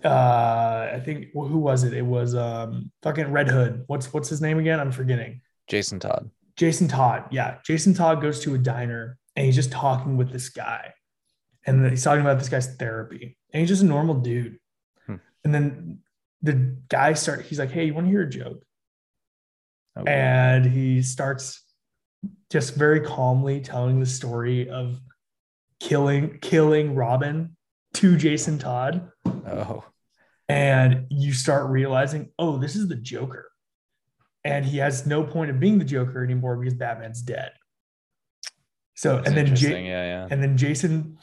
[0.03, 1.93] uh I think who was it?
[1.93, 3.83] It was um fucking Red Hood.
[3.87, 4.79] What's what's his name again?
[4.79, 5.41] I'm forgetting.
[5.67, 6.29] Jason Todd.
[6.55, 7.25] Jason Todd.
[7.31, 7.57] Yeah.
[7.65, 10.93] Jason Todd goes to a diner and he's just talking with this guy.
[11.65, 13.37] And he's talking about this guy's therapy.
[13.53, 14.57] And he's just a normal dude.
[15.05, 15.15] Hmm.
[15.43, 15.99] And then
[16.41, 18.63] the guy start he's like, Hey, you want to hear a joke?
[19.97, 21.61] Oh, And he starts
[22.51, 24.99] just very calmly telling the story of
[25.79, 27.55] killing killing Robin
[27.95, 29.09] to Jason Todd.
[29.25, 29.83] oh.
[30.47, 33.51] And you start realizing, oh, this is the Joker.
[34.43, 37.51] And he has no point of being the Joker anymore because Batman's dead.
[38.95, 39.55] So That's and then.
[39.55, 40.27] J- yeah, yeah.
[40.29, 41.17] and then Jason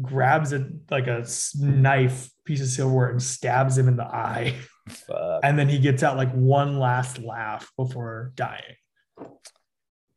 [0.00, 1.26] grabs a like a
[1.58, 4.54] knife piece of silverware and stabs him in the eye.
[4.88, 5.40] Fuck.
[5.44, 8.76] And then he gets out like one last laugh before dying.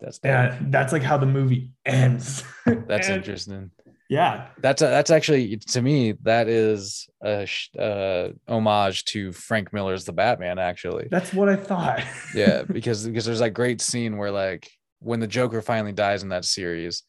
[0.03, 0.19] That's.
[0.23, 2.43] And that's like how the movie ends.
[2.65, 3.71] that's And- interesting.
[4.09, 4.49] Yeah.
[4.61, 7.47] That's a, that's actually to me that is a
[7.79, 10.59] uh, homage to Frank Miller's The Batman.
[10.59, 12.03] Actually, That's what I thought.
[12.35, 16.29] yeah, because because there's that great scene where like when the Joker finally dies in
[16.29, 17.01] that series,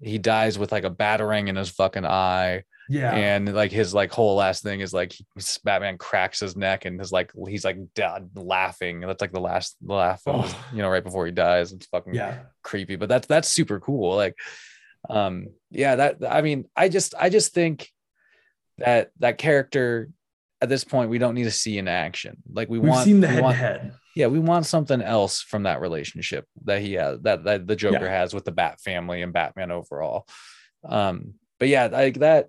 [0.00, 3.12] he dies with like a batarang in his fucking eye, yeah.
[3.14, 5.14] and like his like whole last thing is like
[5.64, 9.00] Batman cracks his neck and his like he's like da- laughing.
[9.00, 10.64] That's like the last laugh, his- Oh.
[10.72, 11.72] you know, right before he dies.
[11.72, 12.40] It's fucking yeah.
[12.62, 14.16] creepy, but that's that's super cool.
[14.16, 14.36] Like,
[15.08, 17.88] um, yeah, that I mean, I just I just think
[18.78, 20.10] that that character
[20.60, 22.36] at this point we don't need to see in action.
[22.52, 23.94] Like we We've want, seen the head want- head.
[24.16, 28.04] yeah, we want something else from that relationship that he has that that the Joker
[28.04, 28.10] Yeah.
[28.18, 30.26] has with the Bat family and Batman overall.
[30.84, 32.48] Um, but yeah, like that.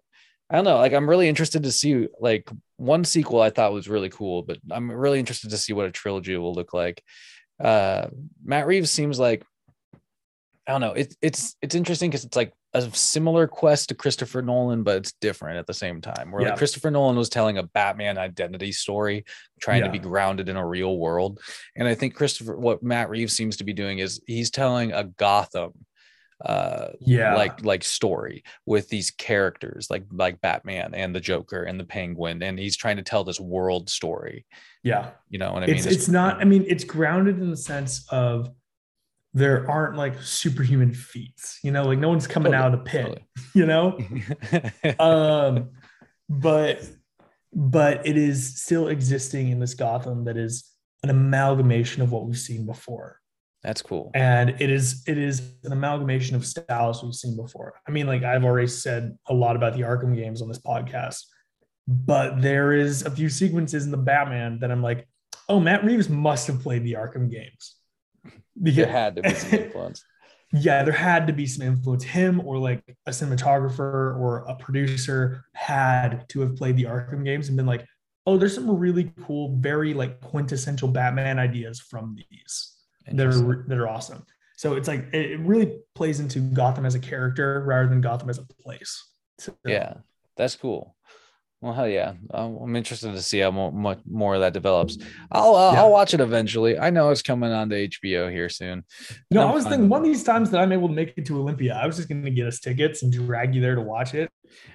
[0.51, 0.77] I don't know.
[0.77, 4.57] Like, I'm really interested to see like one sequel I thought was really cool, but
[4.69, 7.01] I'm really interested to see what a trilogy will look like.
[7.57, 8.07] Uh,
[8.43, 9.45] Matt Reeves seems like
[10.67, 10.93] I don't know.
[10.93, 15.13] It's it's it's interesting because it's like a similar quest to Christopher Nolan, but it's
[15.19, 16.31] different at the same time.
[16.31, 16.49] Where Yeah.
[16.49, 19.25] like Christopher Nolan was telling a Batman identity story,
[19.59, 21.39] trying to be grounded in a real world.
[21.75, 25.03] And I think Christopher, what Matt Reeves seems to be doing is he's telling a
[25.03, 25.73] Gotham
[26.45, 27.35] uh Yeah.
[27.35, 32.41] like like story with these characters like like Batman and the Joker and the Penguin
[32.41, 34.45] and he's trying to tell this world story.
[34.83, 35.11] Yeah.
[35.29, 35.93] you know what I it's mean?
[35.93, 38.49] It's not, I mean, it's grounded in the sense of
[39.33, 43.23] there aren't like superhuman feats, you know, like no one's coming out of the pit,
[43.53, 43.97] you know?
[44.99, 45.69] um
[46.29, 46.81] but
[47.53, 50.69] but it is still existing in this gotham that is
[51.03, 53.20] an amalgamation of what we've seen before
[53.63, 54.11] that's cool.
[54.15, 57.73] And it is it is an amalgamation of styles we've seen before.
[57.87, 61.23] I mean like i've already said a lot about the arkham games on this podcast
[61.87, 65.07] but there is a few sequences in the batman that i'm like
[65.49, 67.75] oh matt reeves must have played the arkham games.
[68.55, 70.03] There had to be some influence.
[70.53, 72.03] Yeah, there had to be some influence.
[72.03, 77.47] Him or like a cinematographer or a producer had to have played the Arkham games
[77.47, 77.85] and been like,
[78.27, 82.80] oh, there's some really cool, very like quintessential Batman ideas from these
[83.11, 84.25] that are that are awesome.
[84.57, 88.37] So it's like it really plays into Gotham as a character rather than Gotham as
[88.37, 89.07] a place.
[89.39, 89.95] So, yeah
[90.37, 90.95] that's cool
[91.61, 94.99] well hell yeah i'm, I'm interested to see how much more of that develops
[95.31, 95.81] i'll uh, Yeah.
[95.81, 99.43] i'll watch it eventually i know it's coming on to hbo here soon You know,
[99.45, 101.39] I'm I was thinking one of these times that I'm able to make it to
[101.39, 104.13] Olympia, I was just going to get us tickets and drag you there to watch
[104.13, 104.29] it.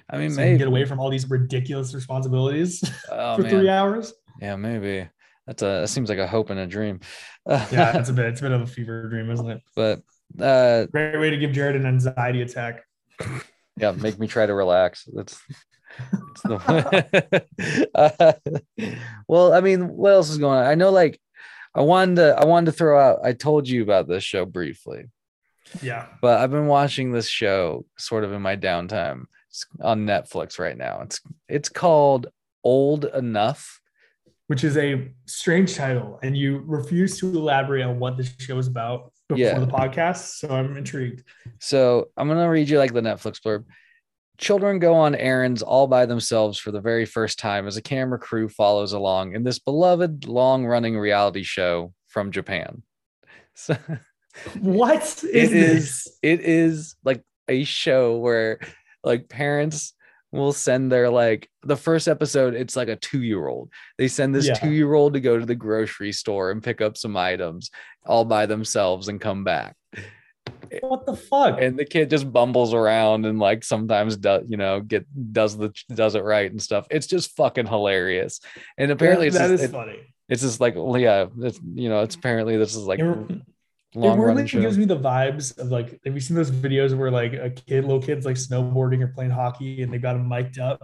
[0.09, 3.51] i mean So maybe get away from all these ridiculous responsibilities oh, for man.
[3.51, 4.13] three hours.
[4.41, 5.07] yeah maybe
[5.47, 6.99] that's a that seems like a hope and a dream.
[7.47, 9.61] Yeah, it's a bit, it's a bit of a fever dream, isn't it?
[9.75, 10.01] but
[10.39, 12.83] uh Great way to give Jared an anxiety attack.
[13.77, 15.07] yeah make me try to relax.
[15.13, 15.39] That's,
[16.13, 18.33] that's the uh,
[19.27, 20.65] well i mean what else is going on?
[20.65, 21.19] I know like
[21.73, 25.05] i wanted to i wanted to throw out i told you about this show briefly.
[25.81, 26.07] Yeah.
[26.21, 29.23] but i've been watching this show sort of in my downtime.
[29.49, 30.99] It's on netflix right now.
[31.03, 32.27] It's it's called
[32.63, 33.76] old enough
[34.47, 38.67] Which is a strange title, and you refuse to elaborate on what the show is
[38.67, 39.59] about before Yeah.
[39.59, 40.37] the podcast.
[40.39, 41.23] So I'm intrigued.
[41.59, 43.65] So I'm gonna read you like the Netflix blurb.
[44.37, 48.19] Children go on errands all by themselves for the very first time as a camera
[48.19, 52.83] crew follows along in this beloved long-running reality show from Japan.
[53.55, 53.75] So
[54.59, 55.83] What is it this?
[56.07, 58.59] is it is like a show where
[59.03, 59.93] like parents
[60.31, 64.55] will send their like the first episode it's like a 2-year-old they send this Yeah.
[64.59, 67.71] 2-year-old to go to the grocery store and pick up some items
[68.05, 69.75] all by themselves and come back
[70.81, 71.61] What the fuck?
[71.61, 75.73] and the kid just bumbles around and like sometimes does you know get does the
[75.93, 78.39] does it right and stuff it's just fucking hilarious
[78.77, 79.99] and apparently that it's is just, it- funny.
[80.29, 83.41] it's just like well, yeah it's you know it's apparently this is like It,
[83.95, 87.33] it really gives me the vibes of like, have you seen those videos where like
[87.33, 90.79] a kid, little kids like snowboarding or playing hockey and they got them mic'd up?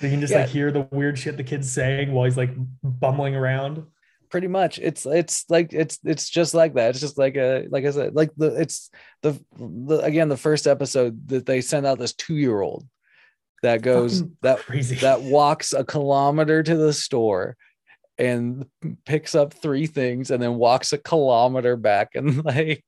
[0.00, 0.40] You can just Yeah.
[0.40, 2.50] like hear the weird shit the kid's saying while he's like
[2.82, 3.84] bumbling around.
[4.30, 7.86] pretty much it's it's like it's it's just like that it's just like a like
[7.86, 8.90] i said like the it's
[9.22, 12.86] the, the again the first episode that they send out this two-year-old
[13.62, 14.96] that goes Fucking that crazy.
[14.96, 17.56] that walks a kilometer to the store
[18.18, 18.66] and
[19.04, 22.84] picks up three things and then walks a kilometer back and like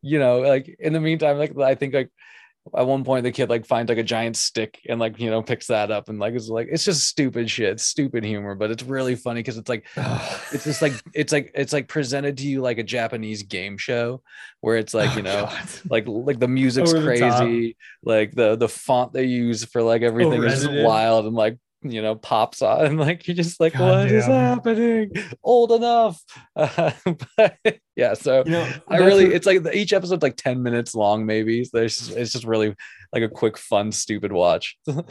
[0.00, 2.10] you know like in the meantime like i think like
[2.76, 5.42] at one point the kid like finds like a giant stick and like you know
[5.42, 8.84] picks that up and like it's like it's just stupid shit stupid humor but it's
[8.84, 9.84] really funny because it's like
[10.52, 14.22] it's just like it's like it's like presented to you like a japanese game show
[14.60, 15.68] where it's like Oh, you know God.
[15.90, 20.02] like like the music's Over the crazy like the the font they use for like
[20.02, 23.80] everything is wild and like you know pops on and like you're just like God
[24.06, 24.32] what is damn.
[24.56, 26.22] happening old enough
[26.56, 26.92] uh,
[27.36, 27.56] but
[27.96, 31.64] yeah so you know, i really it's like each episode's like 10 minutes long maybe
[31.64, 32.74] so there's it's just really
[33.12, 35.04] like a quick fun stupid watch so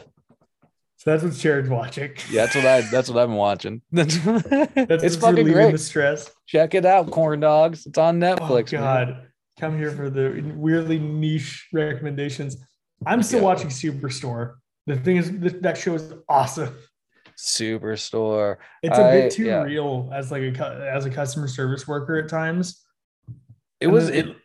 [1.04, 2.12] that's what Jared's watching.
[2.30, 6.30] yeah that's what i that's what i've been watching That's it's fucking great the stress.
[6.46, 8.80] check it out corn dogs it's on Oh netflix man.
[8.82, 9.26] God,
[9.60, 12.56] come here for the weirdly niche recommendations.
[13.04, 13.44] I'm still Yeah.
[13.46, 14.54] watching Superstore.
[14.86, 16.74] The thing is, th- that show is awesome.
[17.38, 19.62] superstore It's a I- bit too yeah.
[19.62, 22.84] real as like a as a customer service worker at times.
[23.80, 24.36] it And was then it,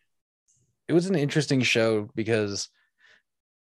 [0.89, 2.69] it was an interesting show because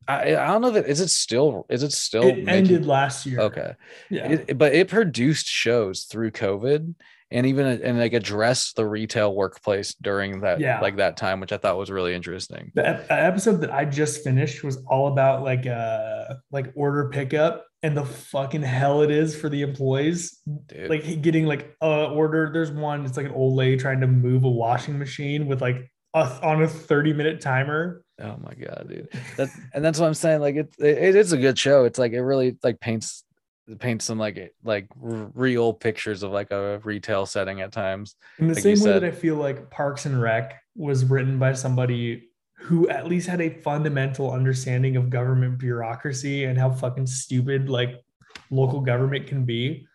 [0.07, 3.25] I I don't know that is it still is it still it making- ended last
[3.25, 3.39] year.
[3.41, 3.75] okay
[4.09, 4.27] Yeah.
[4.31, 6.93] It- but it produced shows through COVID
[7.31, 10.79] and even and like address the retail workplace during that Yeah.
[10.79, 12.71] like that time which I thought was really interesting.
[12.75, 17.09] The ep- uh, episode that I just finished was all about like uh like order
[17.09, 20.89] pickup and the fucking hell it is for the employees dude.
[20.89, 22.49] like getting like a order.
[22.53, 25.91] There's one it's like an old lady trying to move a washing machine with like
[26.13, 28.01] a, on a 30 minute timer.
[28.21, 29.09] Oh my god dude.
[29.35, 31.83] That and that's what I'm saying like it, it it is a good show.
[31.85, 33.24] It's like it really like paints
[33.67, 38.15] it paints some like eh, like real pictures of like a retail setting at times
[38.39, 41.53] in the Like same way that i feel like parks and rec was written by
[41.53, 47.69] somebody who at least had a fundamental understanding of government bureaucracy and how fucking stupid
[47.69, 48.01] like
[48.49, 49.87] local government can be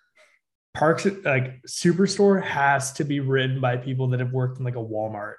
[0.74, 4.78] parks like superstore has to be written by people that have worked in like a
[4.78, 5.35] walmart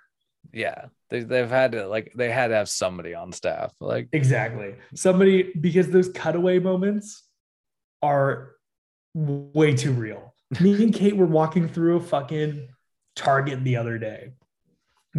[0.53, 4.75] yeah they, they've had to like they had to have somebody on staff like Exactly.
[4.95, 7.23] Somebody because those cutaway moments
[8.01, 8.53] are
[9.13, 10.33] way too real.
[10.59, 12.67] Me and Kate were walking through a fucking
[13.15, 14.31] Target the other day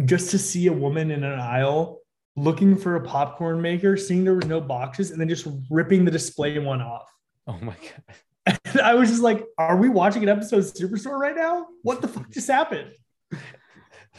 [0.05, 1.99] just to see a woman in an aisle
[2.35, 6.09] looking for a popcorn maker, seeing there was no boxes, and then just ripping the
[6.11, 7.07] display one off.
[7.47, 11.17] oh my god And I was just like, are we watching an episode of Superstore
[11.19, 11.67] right now?
[11.83, 12.91] What the fuck just happened?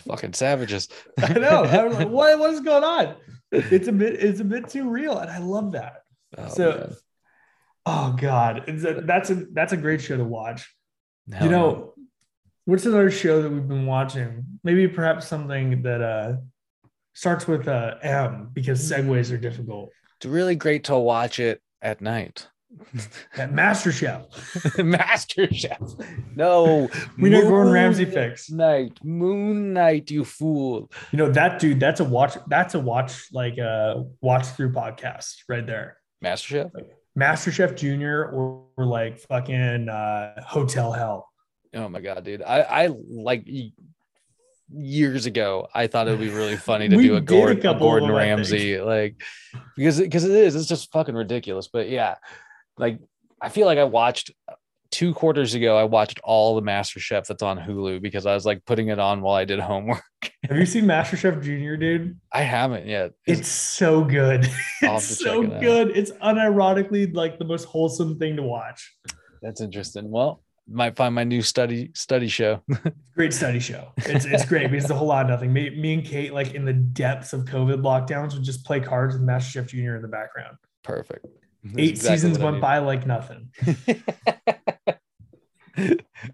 [0.08, 0.88] fucking savages
[1.22, 1.64] I know.
[1.64, 3.16] I was like, what, what is going on?
[3.52, 5.18] It's a bit, it's a bit too real.
[5.18, 6.02] And I love that.
[6.38, 6.96] Oh, So- man.
[7.86, 10.74] Oh God, it's a, that's a that's a great show to watch.
[11.32, 11.94] Hell you know,
[12.64, 14.44] what's another show that we've been watching?
[14.62, 16.36] Maybe perhaps something that uh
[17.12, 19.90] starts with uh M because segues are difficult.
[20.16, 22.48] it's really great to watch it at night.
[23.36, 24.78] That Master Chef.
[24.78, 25.78] Master Chef.
[26.34, 26.88] No.
[27.18, 28.50] We know Gordon Ramsay fix.
[28.50, 28.98] Night.
[29.04, 30.90] Moon Knight, you fool.
[31.12, 31.78] You know that dude.
[31.80, 32.36] That's a watch.
[32.48, 35.98] That's a watch like a watch through podcast right there.
[36.20, 36.70] Master Chef?
[37.16, 41.28] Master Chef Junior or, or like fucking uh, Hotel Hell.
[41.74, 42.42] Oh my god, dude.
[42.42, 43.48] I, I like
[44.72, 48.08] years ago, I thought it would be really funny to do a, Gordon, a Gordon
[48.08, 49.20] them, Ramsay, like
[49.76, 51.68] because because it is, it's just fucking ridiculous.
[51.68, 52.16] But yeah,
[52.78, 53.00] like
[53.40, 54.32] I feel like I watched
[54.94, 58.46] two quarters ago, I watched all the Master Chef that's on Hulu because I was
[58.46, 60.04] like putting it on while I did homework.
[60.48, 62.16] Have you seen Master Chef Junior, dude?
[62.32, 63.10] I haven't yet.
[63.26, 64.48] It's so good.
[64.82, 65.62] It's so check it out.
[65.62, 65.96] good.
[65.96, 68.94] It's unironically like the most wholesome thing to watch.
[69.42, 70.10] That's interesting.
[70.10, 72.62] Well, might find my new study study show.
[73.16, 73.92] Great study show.
[73.96, 75.52] It's it's great because it's a whole lot of nothing.
[75.52, 79.14] Me, me and Kate, like in the depths of COVID lockdowns, would just play cards
[79.14, 80.56] with Master Chef Junior in the background.
[80.82, 81.26] Perfect.
[81.76, 83.50] Eight exactly seasons went by like nothing.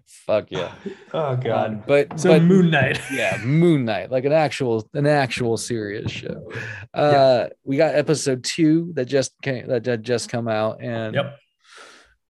[0.07, 0.71] Fuck yeah.
[1.13, 2.99] Oh Um, but So but Moon Knight.
[3.11, 6.51] yeah, Moon Knight, like an actual an actual serious show.
[6.93, 11.37] Uh we got episode 2 that just came that that just come out and Yep.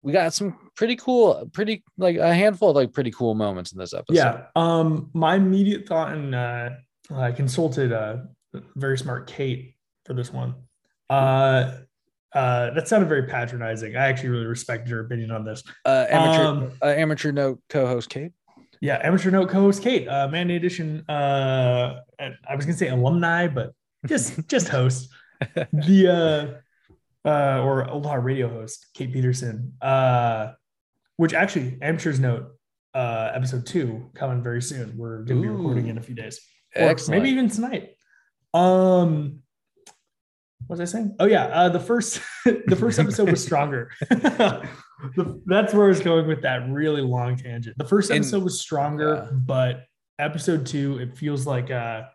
[0.03, 3.79] we got some pretty cool pretty like a handful of like pretty cool moments in
[3.79, 4.17] this episode.
[4.17, 4.47] Yeah.
[4.57, 6.71] Um, my immediate thought, and uh,
[7.15, 8.29] I consulted a
[8.77, 9.75] very smart Kate
[10.07, 10.55] for this one.
[11.11, 11.73] Uh,
[12.35, 13.97] uh, that sounded very patronizing.
[13.97, 15.63] I actually really respected your opinion on this.
[15.85, 18.33] Uh amateur Um, uh, amateur note co-host Kate.
[18.81, 21.05] Yeah, amateur note co-host Kate, uh, Mandy Edition.
[21.09, 23.73] Uh, I was gonna say alumni, but
[24.07, 25.11] just just host.
[25.73, 26.61] the
[27.25, 30.53] uh, uh, or old heart radio host Kate Peterson, uh,
[31.17, 32.57] which actually Amateurs Note
[32.95, 34.97] uh, episode two coming very soon.
[34.97, 36.41] We're going to be recording in a few days,
[36.77, 37.23] or Excellent.
[37.23, 37.97] maybe even tonight.
[38.53, 39.41] Um,
[40.69, 41.17] was I saying?
[41.19, 43.91] Oh yeah, uh, the first the first episode was stronger.
[45.17, 47.77] The- That's where I was going with that really long tangent.
[47.77, 49.31] The first And- episode was stronger, yeah.
[49.37, 49.85] but
[50.19, 52.09] episode two it feels like a,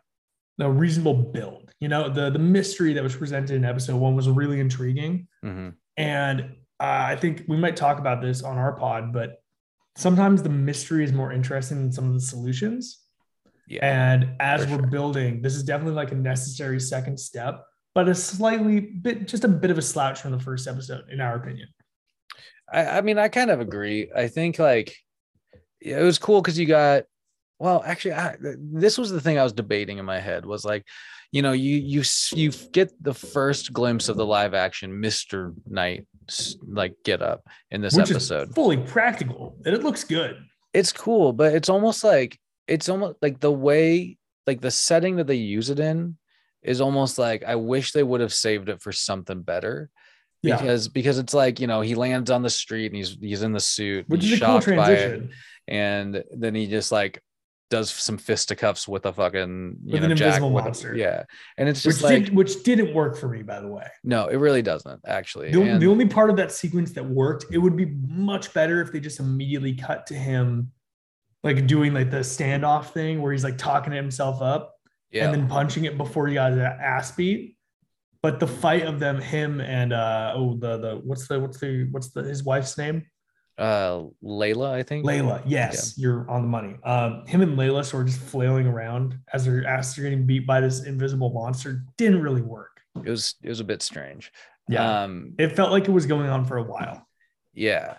[0.59, 1.71] a reasonable build.
[1.79, 5.73] You know, the the mystery that was presented in episode one was really intriguing, Mhm.
[5.97, 6.41] and
[6.79, 9.35] uh, I think we might talk about this on our pod, but
[9.97, 13.01] sometimes the mystery is more interesting than some of the solutions.
[13.67, 13.85] Yeah.
[13.85, 14.87] And as we're sure.
[14.87, 17.65] building, this is definitely like a necessary second step,
[17.95, 21.21] but a slightly bit, just a bit of a slouch from the first episode, in
[21.21, 21.67] our opinion.
[22.71, 24.11] I, I mean, I kind of agree.
[24.15, 24.95] I think like
[25.81, 27.03] it was cool because you got
[27.59, 30.85] well, actually, I, this was the thing I was debating in my head was like,
[31.31, 36.05] you know, you you you get the first glimpse of the live action Mister Knight
[36.65, 38.49] like get up in this which episode.
[38.49, 40.37] is fully practical and it looks good.
[40.73, 44.17] it's cool, but it's almost like it's almost like the way
[44.47, 46.17] like the setting that they use it in
[46.63, 49.89] is almost like I wish they would have saved it for something better.
[50.41, 53.43] Yeah, Because because it's like, you know, he lands on the street and he's he's
[53.43, 55.31] in the suit, which is a cool transition
[55.67, 57.21] and then he just like
[57.69, 60.95] does some fisticuffs with a fucking you With know an Jack invisible with a- monster.
[60.95, 61.23] yeah,
[61.57, 63.85] and it's which just like did, which didn't work for me, by the way.
[64.03, 65.51] no, it really doesn't actually.
[65.51, 68.81] The, And- the only part of that sequence that worked, it would be much better
[68.81, 70.71] if they just immediately cut to him,
[71.43, 74.73] like doing like the standoff thing where he's like talking to himself up
[75.11, 77.55] yeah, and then punching it before he got his ass beat.
[78.21, 81.87] But the fight of them, him and uh oh the the what's the what's the
[81.91, 83.05] what's the his wife's name?
[83.59, 85.05] uh, Layla, I think.
[85.05, 85.43] Layla.
[85.45, 86.77] Yes, you're on the money.
[86.83, 90.47] Um, him and Layla sort of just flailing around as their asses are getting beat
[90.47, 92.79] by this invisible monster didn't really work.
[93.03, 94.31] It was it was a bit strange.
[94.69, 97.05] Yeah, Um, it felt like it was going on for a while.
[97.53, 97.95] Yeah.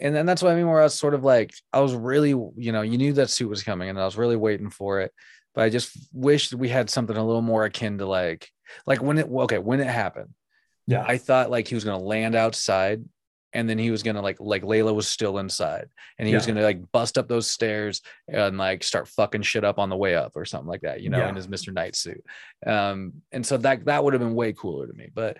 [0.00, 2.30] And then that's what I mean, where I was sort of like, I was really,
[2.30, 5.12] you know, you knew that suit was coming and I was really waiting for it.
[5.58, 8.48] But I just wished we had something a little more akin to like,
[8.86, 10.28] like when it, okay, when it happened,
[10.86, 13.04] Yeah, I thought like he was to land outside
[13.52, 16.54] and then he was to like, like Layla was still inside and he was going
[16.54, 20.14] to like bust up those stairs and like start fucking shit up on the way
[20.14, 21.28] up or something like that, you know, Yeah.
[21.30, 21.74] in his Mr.
[21.74, 22.24] Knight suit.
[22.64, 25.08] Um, and so that, that would have been way cooler to me.
[25.12, 25.38] But,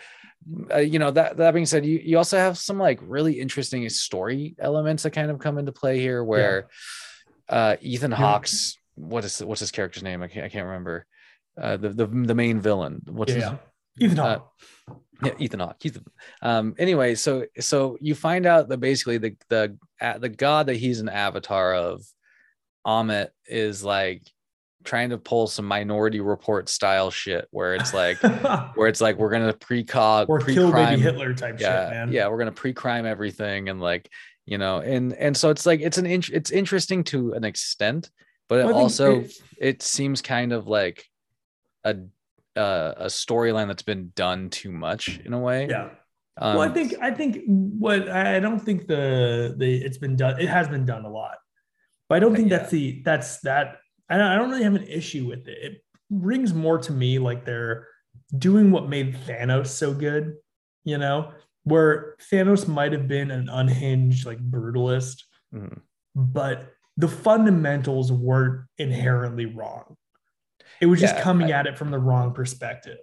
[0.75, 3.89] uh, you know, that, that being said, you, you also have some like really interesting
[3.89, 6.67] story elements that kind of come into play here where
[7.49, 10.23] uh, Ethan Hawke's, what is, what's his character's name?
[10.23, 11.07] I can't, I can't remember.
[11.61, 13.03] Uh, the, the, the main villain.
[13.07, 13.57] What's yeah, his, yeah.
[14.01, 14.53] Ethan uh, Hawke.
[15.25, 15.85] yeah, Ethan Hawke.
[15.85, 16.05] Ethan.
[16.43, 20.77] Um, anyway, so so you find out that basically the the uh, the god that
[20.77, 22.05] he's an avatar of,
[22.87, 24.23] Ammit, is like
[24.85, 28.19] trying to pull some Minority Report style shit, where it's like
[28.75, 32.13] where it's like we're gonna precog or kill pre-crime, baby Hitler type yeah, shit, man.
[32.13, 34.09] yeah, we're gonna pre-crime everything and like
[34.47, 38.11] you know, and and so it's like it's an int- it's interesting to an extent,
[38.49, 41.05] but it Well, also it- it seems kind of like
[41.85, 41.97] a
[42.57, 45.69] uh, a storyline that's been done too much in a way.
[45.71, 45.91] yeah.
[46.41, 50.41] Um, well, I think I think what I don't think the the it's been done.
[50.41, 51.37] It has been done a lot,
[52.09, 52.59] but I don't think yeah.
[52.59, 53.77] that's the that's that.
[54.09, 55.59] I don't, I don't really have an issue with it.
[55.61, 57.87] It rings more to me like they're
[58.39, 60.37] doing what made Thanos so good.
[60.85, 61.33] You know,
[61.65, 65.25] where Thanos might have been an unhinged like brutalist,
[65.55, 65.81] Mhm.
[66.15, 69.97] but the fundamentals weren't inherently wrong.
[70.81, 72.99] It was just Yeah, coming at it from the wrong perspective.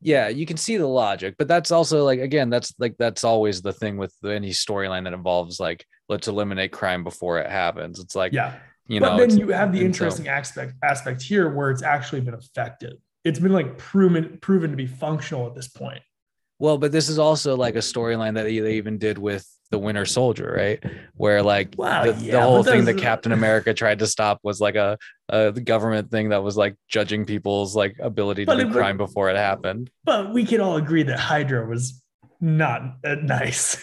[0.00, 3.60] yeah, you can see the logic, but that's also like again, that's like that's always
[3.60, 7.98] the thing with any storyline that involves like let's eliminate crime before it happens.
[7.98, 8.54] It's like Yeah.
[8.88, 11.82] you but know, then you have the and so- interesting aspect aspect here where it's
[11.82, 12.94] actually been effective.
[13.24, 16.00] It's been like proven proven to be functional at this point.
[16.60, 20.04] Well, but this is also like a storyline that they even did with the Winter
[20.04, 20.82] Soldier, right?
[21.14, 24.74] Where like Wow, the, the whole thing that Captain America tried to stop was like
[24.74, 24.98] a,
[25.28, 29.30] a government thing that was like judging people's like ability to do it- crime before
[29.30, 29.90] it happened.
[30.04, 32.02] But we can all agree that Hydra was
[32.40, 33.76] not uh, nice.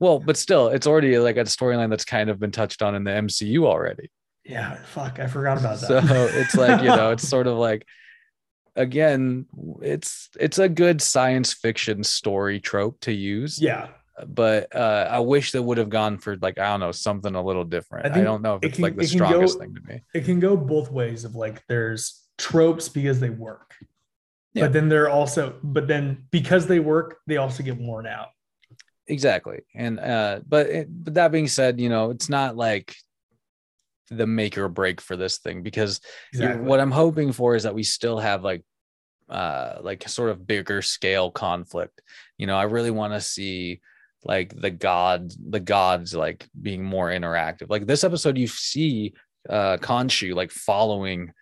[0.00, 3.04] Well, but still, it's already like a storyline that's kind of been touched on in
[3.04, 4.10] the MCU already.
[4.44, 5.86] yeah, fuck, I forgot about that.
[5.86, 7.86] So it's like you know, it's sort of like
[8.74, 9.46] again,
[9.80, 13.60] it's it's a good science fiction story trope to use.
[13.62, 13.88] yeah,
[14.26, 17.42] but uh, I wish they would have gone for like I don't know something a
[17.42, 18.14] little different.
[18.14, 19.80] I I, don't know if it it's can- like the can go- strongest thing to
[19.82, 20.02] me.
[20.14, 23.74] it can go both ways of like there's tropes because they work.
[24.54, 24.64] Yeah.
[24.64, 28.28] But then they're also but then because they work, they also get worn out.
[29.08, 32.94] Exactly, and uh, but it, but that being said, you know, it's not like
[34.10, 36.00] the make or break for this thing because
[36.34, 36.66] Exactly.
[36.66, 38.62] what I'm hoping for is that we still have like
[39.30, 42.02] uh like sort of bigger scale conflict
[42.36, 43.80] you know i really want to see
[44.24, 49.12] like the gods the gods like being more interactive like this episode you see
[49.48, 51.32] uh Khonshu like following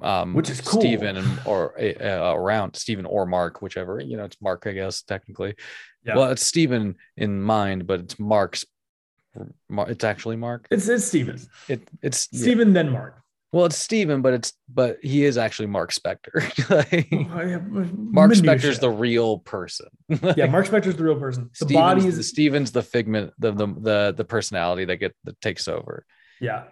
[0.00, 0.80] um Which is cool.
[0.80, 5.02] Steven and or uh, around Steven or Mark whichever you know it's Mark I guess
[5.02, 5.54] technically
[6.04, 6.16] Yeah.
[6.16, 8.64] well it's Steven in mind but it's Mark's
[9.68, 11.40] Mar- it's actually Mark It's it's Steven.
[11.68, 12.54] it it's yeah.
[12.64, 13.21] Then Mark.
[13.52, 16.40] Well it's Steven but it's but he is actually Mark Spector
[16.70, 19.88] Like, Mark Mark Spector's the real person
[20.36, 20.46] yeah.
[20.50, 21.50] Mark Spector's the real person.
[21.58, 25.14] The Steven's, body the is Steven's the figment the the the, the personality that get
[25.24, 26.04] that takes over
[26.40, 26.64] yeah.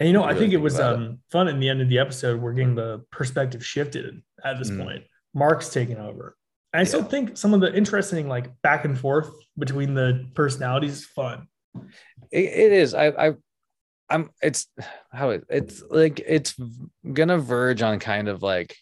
[0.00, 0.96] And you know, I Really think it was about it.
[0.96, 2.40] um, fun in the end of the episode.
[2.40, 4.82] We're getting the perspective shifted at this Mm.
[4.84, 5.04] point.
[5.32, 6.36] Mark's taking over.
[6.72, 10.92] And I still think some of the interesting like back and forth between the personalities
[11.00, 11.46] is fun.
[12.32, 13.32] it, it is i i
[14.12, 14.66] i'm it's
[15.12, 16.54] how it, it's like it's
[17.12, 18.76] gonna verge on kind of like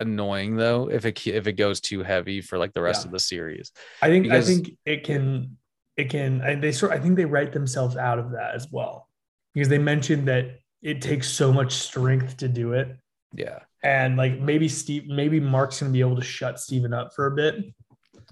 [0.00, 3.08] annoying though if it if it goes too heavy for like the rest Yeah.
[3.08, 3.70] of the series
[4.02, 5.56] I think Because- I think it can
[5.96, 9.08] it can and they sort I think they write themselves out of that as well.
[9.54, 12.88] Because they mentioned that it takes so much strength to do it.
[13.32, 17.26] yeah And like maybe Steve, maybe Mark's gonna be able to shut Steven up for
[17.26, 17.54] a bit.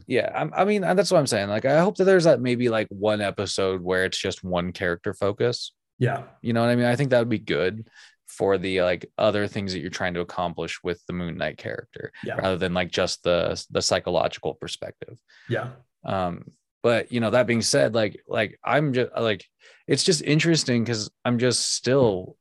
[0.08, 2.68] yeah I'm, i mean that's what i'm saying like i hope that there's that maybe
[2.68, 5.72] like one episode where it's just one character focus
[6.06, 6.22] Yeah.
[6.42, 7.86] you know what i mean i think that would be good
[8.26, 12.12] for the like other things that you're trying to accomplish with the moon knight character
[12.24, 12.36] Yeah.
[12.36, 15.16] rather than like just the the psychological perspective
[15.48, 15.68] Yeah.
[16.04, 16.44] um
[16.82, 19.44] but you know that being said like like i'm just like
[19.86, 22.36] it's just interesting because i'm just still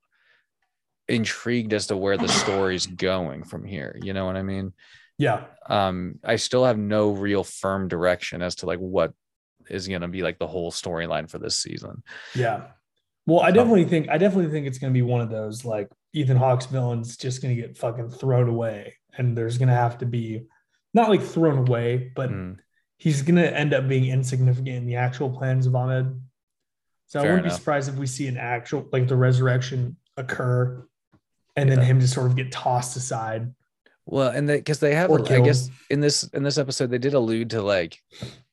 [1.07, 4.74] intrigued as to where the story's going from here you know what i mean
[5.18, 5.43] Yeah.
[5.68, 9.14] um i still have no real firm direction as to like what
[9.70, 12.01] is going to be like the whole storyline for this season
[12.34, 12.62] Yeah.
[13.32, 16.38] Well, I definitely think I definitely think it's gonna be one of those like Ethan
[16.38, 18.95] Hawke's villains just gonna get fucking thrown away.
[19.17, 20.45] And there's gonna have to be
[20.93, 22.57] not like thrown away, but Mm,
[22.97, 26.19] he's gonna end up being insignificant in the actual plans of Ammit.
[27.07, 30.86] So I wouldn't be surprised if we see an actual like the resurrection occur
[31.55, 33.53] and then him just sort of get tossed aside.
[34.05, 36.97] well and because they have Or like, i guess in this in this episode they
[36.97, 37.97] did allude to like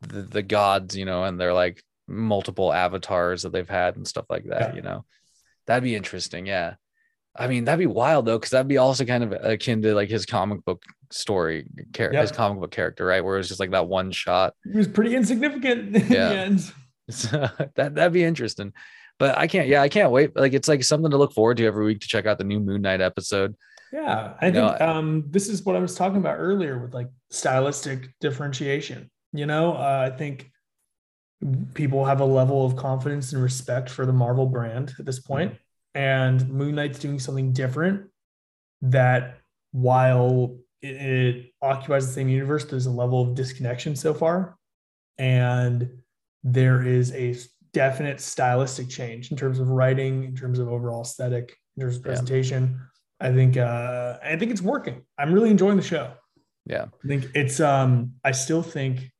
[0.02, 4.24] the, the gods you know and they're like multiple avatars that they've had and stuff
[4.28, 4.74] like that Yeah.
[4.76, 5.04] you know
[5.66, 6.74] that'd be interesting yeah
[7.36, 10.08] i mean that'd be wild though because that'd be also kind of akin to like
[10.08, 12.22] his comic book story character Yep.
[12.22, 15.14] his comic book character right where it's just like that one shot He was pretty
[15.14, 16.28] insignificant in Yeah.
[16.30, 16.72] the end.
[17.10, 18.72] So that that'd be interesting
[19.18, 21.66] but i can't yeah i can't wait like it's like something to look forward to
[21.66, 23.54] every week to check out the new moon knight episode
[23.92, 26.92] Yeah, I You know, think um, this is what I was talking about earlier with
[26.92, 29.10] like stylistic differentiation.
[29.32, 30.50] You know, uh, I think
[31.74, 35.54] people have a level of confidence and respect for the Marvel brand at this point,
[35.94, 38.08] and Moon Knight's doing something different.
[38.82, 39.38] That
[39.72, 44.56] while it, it occupies the same universe, there's a level of disconnection so far,
[45.18, 45.88] and
[46.44, 47.34] there is a
[47.72, 52.02] definite stylistic change in terms of writing, in terms of overall aesthetic, in terms of
[52.02, 52.06] Yeah.
[52.08, 52.80] presentation.
[53.20, 55.02] I think uh, I think it's working.
[55.18, 56.12] I'm really enjoying the show.
[56.66, 56.86] Yeah.
[57.04, 59.10] I think it's um I still think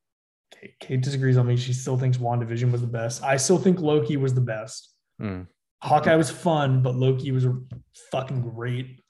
[0.50, 1.56] Kate, Kate disagrees on me.
[1.56, 3.22] She still thinks WandaVision was the best.
[3.22, 4.94] I still think Loki was the best.
[5.20, 5.46] Mm.
[5.82, 7.46] Hawkeye was fun, but Loki was
[8.10, 9.02] fucking great.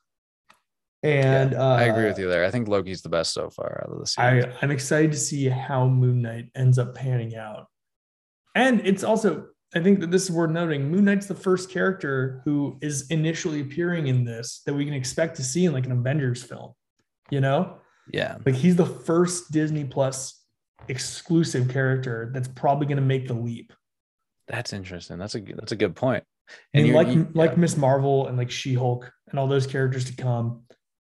[1.03, 3.93] And uh, i agree with you there i think loki's the best so far out
[3.93, 7.69] of the series I, I'm excited to see how Moon Knight ends up panning out.
[8.57, 10.91] And it's also, I think that this is worth noting.
[10.91, 15.37] Moon Knight's the first character who is initially appearing in this that we can expect
[15.37, 16.73] to see in like an Avengers film.
[17.31, 17.79] You know,
[18.13, 20.38] yeah like he's the first Disney Plus
[20.89, 23.73] exclusive character that's probably going to make the leap.
[24.47, 25.19] That's interesting.
[25.19, 26.25] That's a good- that's a good point.
[26.73, 27.57] And you're- like you- like yeah.
[27.59, 30.63] Miss Marvel and like She Hulk and all those characters to come,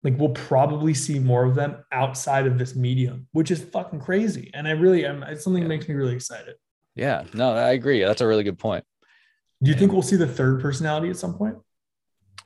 [0.04, 4.52] like we'll probably see more of them outside of this medium, which is fucking crazy.
[4.54, 5.24] And I really am.
[5.24, 6.56] It's something that makes me really excited.
[6.96, 8.04] yeah, no, I agree.
[8.04, 8.86] That's a really good point.
[9.64, 11.58] Do you think we'll see the third personality at some point?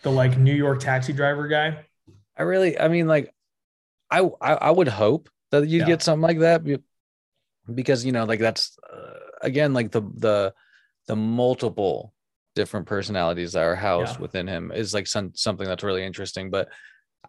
[0.04, 1.84] The like New York taxi driver guy.
[2.38, 3.34] I really, I mean, like,
[4.10, 5.86] I I, I would hope that you Yeah.
[5.88, 6.64] get something like that
[7.74, 10.54] because you know, like that's uh, again like the the
[11.08, 12.14] the multiple
[12.56, 14.22] different personalities that are housed Yeah.
[14.22, 16.50] within him is like some something that's really interesting.
[16.50, 16.70] But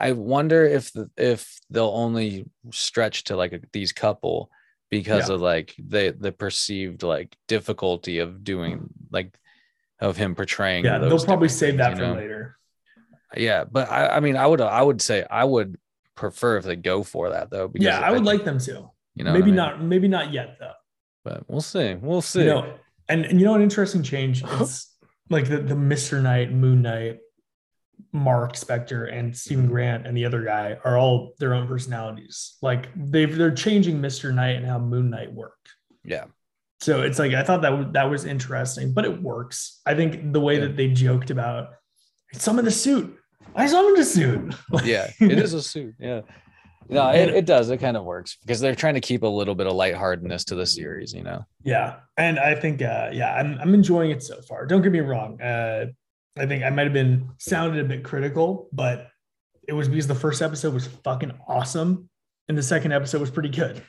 [0.01, 4.51] I wonder if the, if they'll only stretch to like a, these couple
[4.91, 5.35] because Yeah.
[5.35, 9.37] of like the the perceived like difficulty of doing like
[10.01, 10.85] of him portraying.
[10.85, 12.15] Yeah, they'll probably save that for know?
[12.15, 12.57] later.
[13.37, 15.77] Yeah, but I, I mean, I would, I would say, I would
[16.15, 17.69] prefer if they go for that though.
[17.69, 18.91] Because Yeah, I would think, like them to.
[19.19, 19.57] You know, what I maybe mean?
[19.57, 19.83] not.
[19.83, 20.73] Maybe not yet though.
[21.25, 22.41] but we'll see, we'll see.
[22.41, 22.75] You know,
[23.09, 24.43] and, and you know an interesting change.
[24.61, 24.95] It's
[25.31, 27.19] like the the Mister Knight, Moon Knight.
[28.13, 29.73] Mark Spector and Steven mm-hmm.
[29.73, 32.57] Grant and the other guy are all their own personalities.
[32.63, 34.33] Like they've they're changing Mr.
[34.33, 35.69] Knight and how Moon Knight worked.
[36.05, 36.27] Yeah.
[36.81, 39.81] So it's like I thought that was that was interesting, but it works.
[39.85, 40.61] I think the way Yeah.
[40.61, 41.71] that they joked about
[42.33, 43.19] some in the suit.
[43.55, 44.55] I saw him in the suit.
[44.85, 45.11] Yeah.
[45.21, 45.95] It is a suit.
[45.99, 46.21] Yeah.
[46.89, 47.71] No, it, it does.
[47.71, 50.55] It kind of works because they're trying to keep a little bit of lightheartedness to
[50.55, 51.45] the series, you know?
[51.63, 54.67] Yeah, and I think uh, yeah, I'm I'm enjoying it so far.
[54.67, 55.41] Don't get me wrong.
[55.41, 55.87] Uh,
[56.37, 59.09] I think I might have been sounded a bit critical, but
[59.67, 62.09] it was because the first episode was fucking awesome,
[62.49, 63.83] and the second episode was pretty good.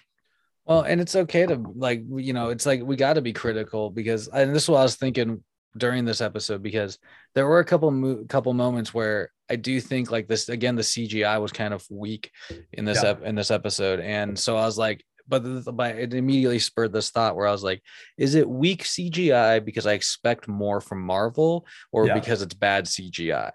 [0.66, 3.90] Well, and it's okay to like, you know, it's like we got to be critical
[3.90, 5.44] because, and this is what I was thinking
[5.78, 7.00] during this episode because
[7.34, 10.82] there were a couple mo- couple moments where I do think like this again the
[10.82, 12.32] CGI was kind of weak
[12.74, 13.10] in this Yeah.
[13.12, 16.92] ep- in this episode, and so I was like, but the, but it immediately spurred
[16.94, 17.82] this thought where I was like,
[18.18, 22.14] is it weak CGI because I expect more from Marvel or Yeah.
[22.16, 23.52] because it's bad CGI?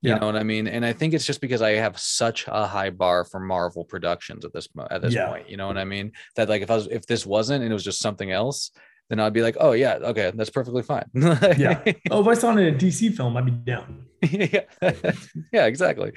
[0.00, 0.18] You Yeah.
[0.18, 0.68] know what I mean?
[0.68, 4.44] And I think it's just because I have such a high bar for Marvel productions
[4.44, 5.28] at this at this Yeah.
[5.28, 5.50] point.
[5.50, 6.12] You know what I mean?
[6.36, 8.70] That like if I was if this wasn't and it was just something else,
[9.10, 11.06] then I'd be like, oh yeah, okay, that's perfectly fine.
[11.58, 11.82] Yeah.
[12.12, 14.04] Oh, if I saw it in a DC film, I'd be down.
[14.22, 14.60] Yeah,
[15.52, 16.12] yeah, exactly.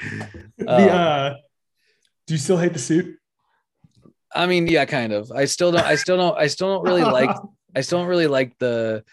[0.57, 1.33] The Um, uh,
[2.27, 3.15] do you still hate the suit?
[4.33, 5.31] I mean, yeah, kind of.
[5.31, 5.85] I still don't.
[5.85, 6.37] I still don't.
[6.37, 7.35] I still don't really like.
[7.75, 9.03] I still don't really like the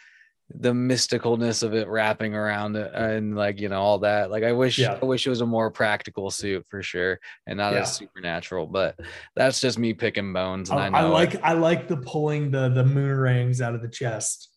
[0.54, 4.30] the mysticalness of it wrapping around it and like you know all that.
[4.30, 4.98] Like I wish Yeah.
[5.00, 7.80] I wish it was a more practical suit for sure and not Yeah.
[7.80, 8.66] as supernatural.
[8.66, 8.98] But
[9.36, 10.70] that's just me picking bones.
[10.70, 11.08] And I, I, know I it.
[11.10, 14.48] like I like the pulling the the moon rings out of the chest.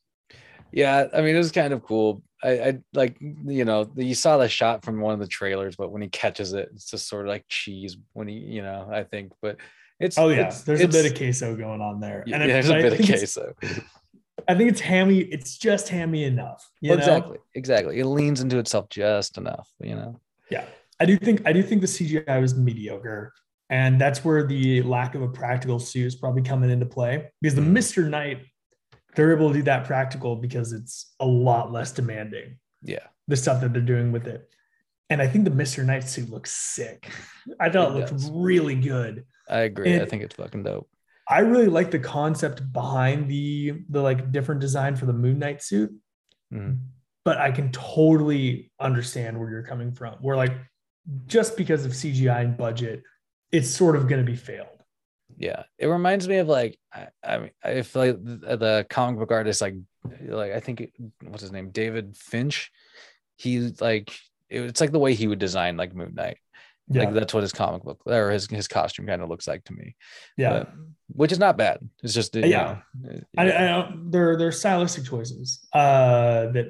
[0.72, 2.24] Yeah, I mean it was kind of cool.
[2.44, 5.92] I, I like you know you saw the shot from one of the trailers, but
[5.92, 9.04] when he catches it, it's just sort of like cheese when he you know I
[9.04, 9.58] think, but
[10.00, 12.24] it's Oh yeah, it's, there's it's, a bit of queso going on there.
[12.26, 13.54] yeah, it- there's a bit of queso.
[14.48, 15.20] I think it's hammy.
[15.20, 16.68] It's just hammy enough.
[16.82, 17.04] You Well, know?
[17.04, 18.00] exactly, exactly.
[18.00, 20.20] It leans into itself just enough, you know.
[20.50, 20.66] Yeah,
[21.00, 23.34] I do think I do think the CGI was mediocre,
[23.70, 27.30] and that's where the lack of a practical suit is probably coming into play.
[27.40, 27.68] Because the Mhm.
[27.68, 28.40] Mister Knight,
[29.16, 32.58] they're able to do that practical because it's a lot less demanding.
[32.82, 34.50] Yeah, The stuff that they're doing with it,
[35.10, 37.12] and I think the Mister Knight suit looks sick.
[37.60, 38.30] I thought it, It looked does.
[38.32, 39.26] really good.
[39.50, 40.00] I agree.
[40.00, 40.90] I think it's fucking dope.
[41.30, 45.62] I really like the concept behind the the like different design for the Moon Knight
[45.62, 45.92] suit.
[46.54, 46.80] Mhm.
[47.24, 50.16] but I can totally understand where you're coming from.
[50.22, 50.54] Where like
[51.28, 53.04] just because of CGI and budget,
[53.52, 54.81] it's sort of going to be failed.
[55.38, 59.32] Yeah, it reminds me of like I, I mean, if like the, the comic book
[59.32, 59.76] artist, like
[60.28, 62.72] like I think it- what's his name, David Finch.
[63.38, 64.12] He like
[64.50, 66.38] it, it's like the way he would design like Moon Knight.
[66.90, 69.64] Yeah, Like that's what his comic book or his his costume kind of looks like
[69.66, 69.96] to me.
[70.38, 70.60] yeah.
[70.60, 70.70] but-
[71.14, 71.80] which is not bad.
[72.04, 72.80] It's just Yeah.
[73.02, 73.64] know, I, yeah.
[73.64, 76.68] I don't, there there are stylistic choices uh, that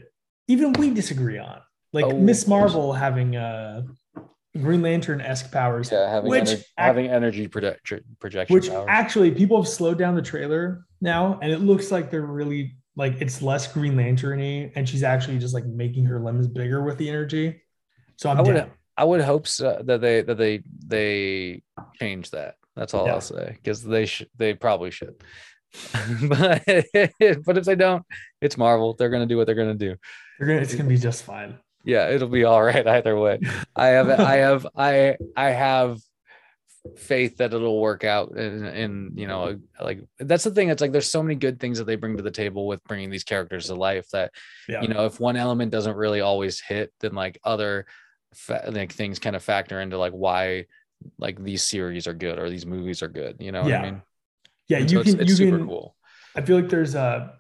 [0.48, 1.62] even we disagree on.
[1.94, 2.48] Like Oh, Miss.
[2.48, 3.84] Marvel having uh,
[4.60, 7.86] Green Lantern esque powers, yeah, having which ener- ac- having energy project-
[8.20, 8.86] projection which powers.
[8.90, 13.22] actually people have slowed down the trailer now, and it looks like they're really like
[13.22, 17.08] it's less Green Lantern-y, and she's actually just like making her limbs bigger with the
[17.08, 17.62] energy.
[18.18, 18.72] So I'm I would down.
[18.98, 21.64] I would hope so, that they that they they
[22.00, 22.56] change that.
[22.76, 23.14] That's all Yeah.
[23.14, 25.16] I'll say because they should they probably should.
[26.28, 28.04] but but if they don't,
[28.42, 28.94] it's Marvel.
[28.94, 29.96] They're gonna do what they're gonna do.
[30.38, 31.58] They're gonna, it's gonna be just fine.
[31.84, 33.40] Yeah, it'll be all right either way.
[33.76, 36.00] I have I have I I have
[36.98, 40.92] faith that it'll work out in, in you know like that's the thing it's like
[40.92, 43.68] there's so many good things that they bring to the table with bringing these characters
[43.68, 44.32] to life that
[44.68, 44.82] Yeah.
[44.82, 47.86] you know if one element doesn't really always hit then like other
[48.34, 50.66] fa- like things kind of factor into like why
[51.20, 53.80] like these series are good or these movies are good you know what Yeah.
[53.82, 54.02] i mean
[54.68, 55.96] yeah, And you so it's, can it's you super can cool
[56.36, 57.34] I feel like there's a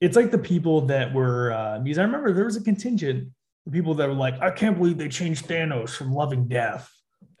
[0.00, 3.28] it's like the people that were uh because I remember there was a contingent
[3.70, 6.90] people that were like, I can't believe they changed Thanos from loving death.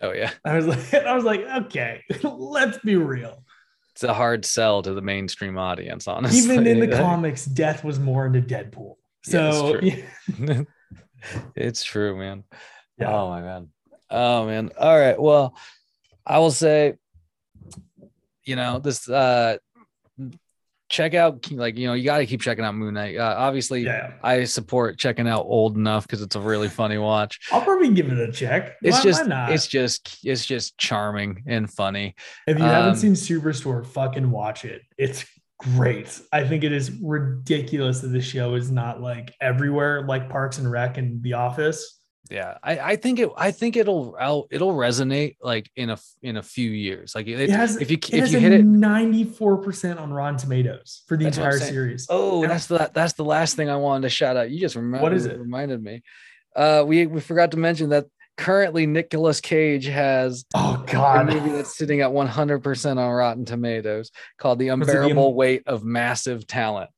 [0.02, 3.44] oh yeah I was like, I was like, okay, let's be real.
[3.92, 7.98] it's a hard sell to the mainstream audience honestly Even in the comics, death was
[7.98, 8.94] more into Deadpool.
[9.26, 10.66] Yeah, it's So true.
[11.56, 12.44] it's true man
[12.98, 13.12] Yeah.
[13.12, 13.68] oh my god
[14.10, 15.54] oh man all right well
[16.24, 16.94] i will say
[18.44, 19.58] you know this uh
[20.88, 23.82] check out like you know you got to keep checking out moon knight uh, obviously
[23.82, 24.12] yeah.
[24.22, 28.10] i support checking out old enough because it's a really funny watch I'll probably give
[28.10, 28.76] it a check.
[28.82, 29.52] it's Why- just why not?
[29.52, 32.14] it's just it's just charming and funny
[32.46, 34.82] if you um, haven't seen Superstore, fucking watch it.
[34.96, 35.24] It's
[35.58, 36.20] great.
[36.32, 40.70] I think it is ridiculous that the show is not like everywhere like Parks and
[40.70, 41.97] Rec and The Office.
[42.30, 46.36] Yeah i i think it i think it'll I'll, it'll resonate like in a in
[46.36, 50.12] a few years like it, It has if you if you hit it 94% on
[50.12, 52.06] Rotten Tomatoes for the That's what I'm entire series.
[52.08, 54.50] Oh, And- that's the that's the last thing I wanted to shout out.
[54.50, 55.38] You just remember What is it?
[55.38, 56.02] reminded me.
[56.56, 58.06] Uh, we we forgot to mention that
[58.36, 61.26] currently Nicolas Cage has Oh a God.
[61.26, 65.84] movie that's sitting at 100% on Rotten Tomatoes called The it the Unbearable Weight of
[65.84, 66.90] Massive Talent.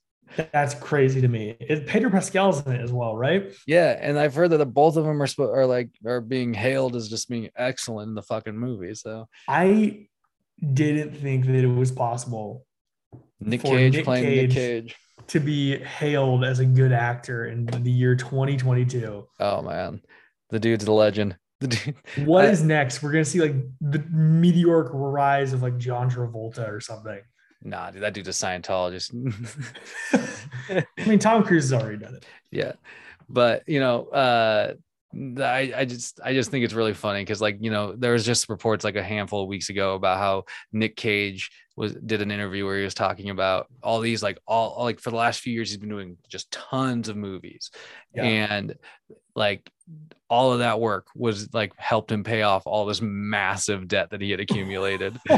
[0.53, 1.57] That's crazy to me.
[1.61, 3.53] It, Pedro Pascal's in it as well, right?
[3.67, 6.55] Yeah, and I've heard that the, both of them are spo- are like are being
[6.55, 8.95] hailed as just being excellent in the fucking movie.
[8.95, 10.07] So I
[10.75, 12.67] didn't think that it was possible
[13.41, 14.55] Nick For Cage Nick playing Nick Cage.
[14.55, 14.97] Cage.
[15.29, 19.27] to be hailed as a good actor in the year 2022.
[19.41, 20.01] Oh man,
[20.51, 21.37] the dude's a legend.
[21.61, 23.03] The dude, What I- is next?
[23.03, 27.21] We're gonna see like the meteoric rise of like John Travolta or something.
[27.63, 29.13] Nah, dude, that dude's a Scientologist.
[30.71, 32.25] I mean, Tom Cruise has already done it.
[32.51, 32.73] yeah
[33.29, 34.75] but you know uh
[35.13, 38.25] I, I just I just think it's really funny because like you know there was
[38.25, 42.31] just reports like a handful of weeks ago about how Nick Cage was did an
[42.31, 45.53] interview where he was talking about all these like all like for the last few
[45.53, 47.73] years he's been doing just tons of movies
[48.15, 48.23] Yeah.
[48.23, 48.75] and
[49.35, 49.69] like
[50.29, 54.21] all of that work was like helped him pay off all this massive debt that
[54.21, 55.19] he had accumulated.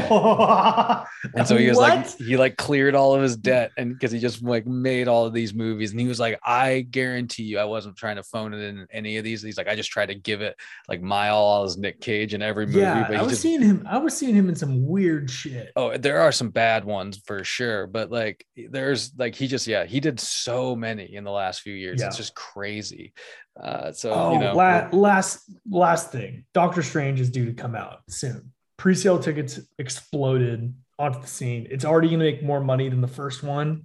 [1.35, 4.19] And so he was like he like cleared all of his debt and because he
[4.19, 5.91] just like made all of these movies.
[5.91, 9.17] And he was like i guarantee you i wasn't trying to phone it in any
[9.17, 9.41] of these.
[9.41, 10.55] He's like i just tried to give it
[10.89, 13.61] like my all as nick cage in every movie yeah, but I was just seeing
[13.61, 13.87] him.
[13.89, 15.71] I was seeing him in some weird shit.
[15.75, 19.85] oh there are some bad ones for sure but like there's like he just yeah
[19.85, 22.01] he did so many in the last few years.
[22.01, 23.13] It's just crazy.
[23.59, 26.45] Uh so Oh, you know la- last last thing.
[26.53, 28.51] Doctor Strange is due to come out soon.
[28.77, 31.67] Pre-sale tickets exploded onto the scene.
[31.69, 33.83] It's already going to make more money than the first one,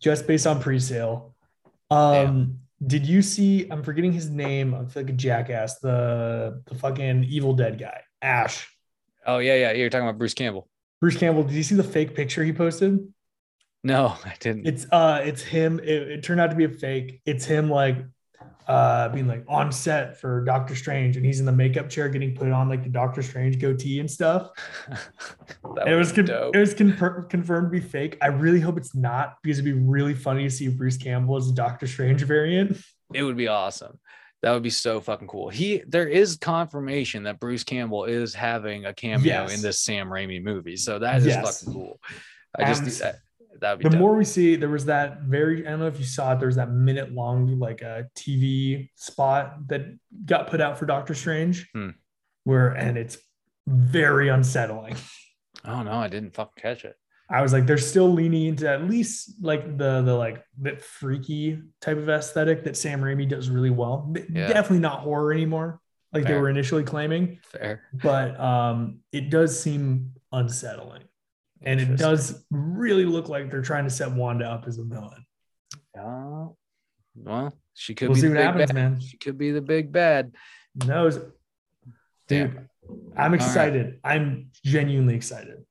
[0.00, 1.34] just based on pre-sale.
[1.90, 3.68] Um, did you see?
[3.70, 4.74] I'm forgetting his name.
[4.74, 5.78] I feel like a jackass.
[5.80, 8.68] The the fucking Evil Dead guy, Ash.
[9.26, 10.68] oh yeah yeah you're talking about bruce campbell
[11.00, 11.44] Bruce Campbell.
[11.44, 12.98] Did you see the fake picture he posted?
[13.84, 15.78] no i didn't It's uh, it's him.
[15.78, 17.20] It, it turned out to be a fake.
[17.24, 17.98] It's him like
[18.68, 22.34] uh being like on set for Doctor Strange, and he's in the makeup chair getting
[22.34, 24.50] put on like the Doctor Strange goatee and stuff.
[25.80, 28.16] And it was con- it was confir- confirmed to be fake.
[28.20, 31.48] I really hope it's not because it'd be really funny to see Bruce Campbell as
[31.48, 32.76] a Doctor Strange variant.
[33.14, 33.98] It would be awesome.
[34.42, 35.48] That would be so fucking cool.
[35.50, 39.54] He there is confirmation that Bruce Campbell is having a cameo Yes.
[39.56, 40.76] in this Sam Raimi movie.
[40.76, 41.62] So that is Yes.
[41.62, 42.00] fucking cool.
[42.58, 43.16] I just And
[43.60, 44.00] that, that would be The dope.
[44.00, 46.38] more we see, there was that very I don't know if you saw it.
[46.38, 49.82] There was that minute long like a TV spot that
[50.24, 51.90] got put out for Doctor Strange, Hmm.
[52.44, 53.18] where and it's
[53.66, 54.96] very unsettling.
[55.64, 56.96] oh no, I didn't fucking catch it.
[57.30, 61.60] I was like, they're still leaning into at least like the the like bit freaky
[61.82, 64.14] type of aesthetic that Sam Raimi does really well.
[64.32, 64.48] Yeah.
[64.48, 65.78] Definitely not horror anymore,
[66.14, 67.82] like they were initially claiming, Fair.
[67.92, 71.02] but um, it does seem unsettling,
[71.62, 75.24] and it does really look like they're trying to set Wanda up as a villain.
[75.98, 76.56] Oh,
[77.16, 78.74] well, she could We'll be see the what big happens, bad.
[78.74, 79.00] man.
[79.00, 80.32] She could be the big bad.
[80.86, 81.18] Knows,
[82.28, 82.68] dude.
[83.16, 83.40] I'm right.
[83.40, 83.98] excited.
[84.04, 85.64] I'm genuinely excited.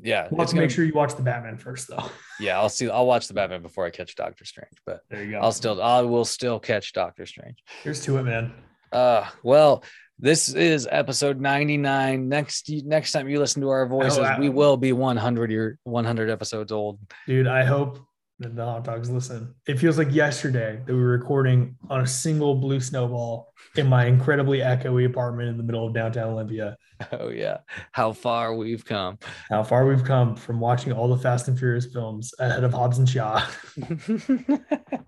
[0.00, 2.10] Yeah, We'll have to make gonna- sure you watch the Batman first, though.
[2.40, 2.90] Yeah, I'll see.
[2.90, 5.38] I'll watch the Batman before I catch Doctor Strange, but There you go.
[5.38, 5.80] I'll still.
[5.80, 7.62] I will still catch Doctor Strange.
[7.84, 8.52] Here's to it, man.
[8.90, 9.84] Uh, well,
[10.18, 12.28] this is episode 99.
[12.28, 15.78] Next next time you listen to our oh, voices, I- we will be 100 year
[15.84, 16.98] 100 episodes old.
[17.26, 17.98] Dude, I hope
[18.40, 19.54] that the hot dogs listen.
[19.66, 24.06] It feels like yesterday that we were recording on a single blue snowball in my
[24.06, 26.76] incredibly echoey apartment in the middle of downtown Olympia.
[27.10, 27.58] Oh yeah,
[27.90, 29.18] how far we've come.
[29.50, 32.98] How far we've come from watching all the Fast and Furious films ahead of Hobbs
[32.98, 33.44] and Shaw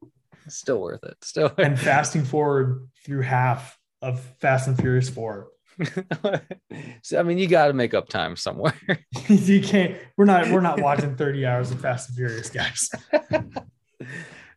[0.48, 1.16] Still worth it.
[1.22, 1.52] Still.
[1.58, 5.48] and fasting forward through half of Fast and Furious 4.
[7.02, 8.74] so I mean, you got to make up time somewhere.
[9.28, 12.90] you can't we're not we're not watching 30 hours of Fast and Furious, guys.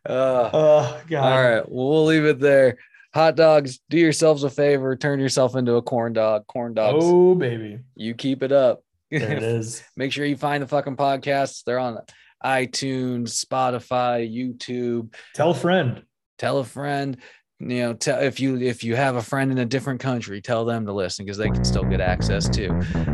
[0.04, 1.32] Uh, Oh god.
[1.32, 2.76] all right, well, we'll leave it there.
[3.14, 6.46] Hot dogs, do yourselves a favor, turn yourself into a corn dog.
[6.48, 7.78] Corn dogs, Oh baby.
[7.94, 8.82] you keep it up.
[9.12, 9.82] There it is.
[9.96, 11.62] Make sure you find the fucking podcasts.
[11.64, 11.98] They're on
[12.44, 15.14] iTunes, Spotify, YouTube.
[15.34, 16.02] Tell a friend.
[16.38, 17.18] Tell a friend.
[17.64, 20.64] You know, tell if you if you have a friend in a different country, tell
[20.64, 22.70] them to listen because they can still get access too.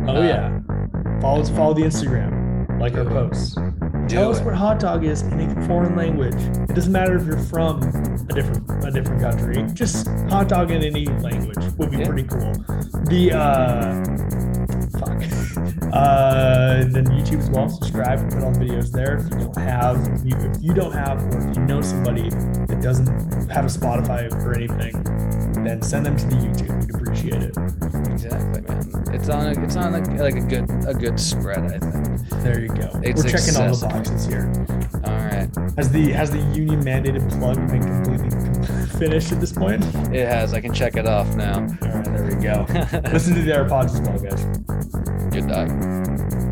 [0.07, 0.59] Oh Uh, yeah.
[1.21, 2.79] Follow follow the Instagram.
[2.79, 3.09] Like our it.
[3.09, 3.55] posts.
[3.55, 6.33] Do Tell us what hot dog is in a foreign language.
[6.33, 9.67] It doesn't matter if you're from a different a different country.
[9.73, 12.05] Just hot dog in any language would be Yeah.
[12.07, 12.53] pretty cool.
[13.05, 14.58] The uh
[14.99, 15.93] fuck.
[15.93, 17.69] Uh then YouTube as well.
[17.69, 19.17] Subscribe, put all the videos there.
[19.17, 22.29] If you don't have if you, if you don't have or if you know somebody
[22.29, 23.07] that doesn't
[23.49, 25.03] have a Spotify or anything,
[25.63, 26.79] then send them to the YouTube.
[26.79, 27.57] We'd appreciate it.
[28.11, 29.03] Exactly, man.
[29.13, 32.29] It's on a, it's on a, like a good a good spread, I think.
[32.43, 32.89] There you go.
[33.03, 34.51] It's We're checking all the boxes here.
[35.05, 35.49] All right.
[35.77, 38.29] Has the has the union mandated plug been completely
[38.97, 39.83] finished at this point?
[40.13, 40.53] It has.
[40.53, 41.59] I can check it off now.
[41.59, 42.65] All right, there we go.
[43.11, 44.43] Listen to the AirPods as well, guys.
[45.31, 46.48] Good dog.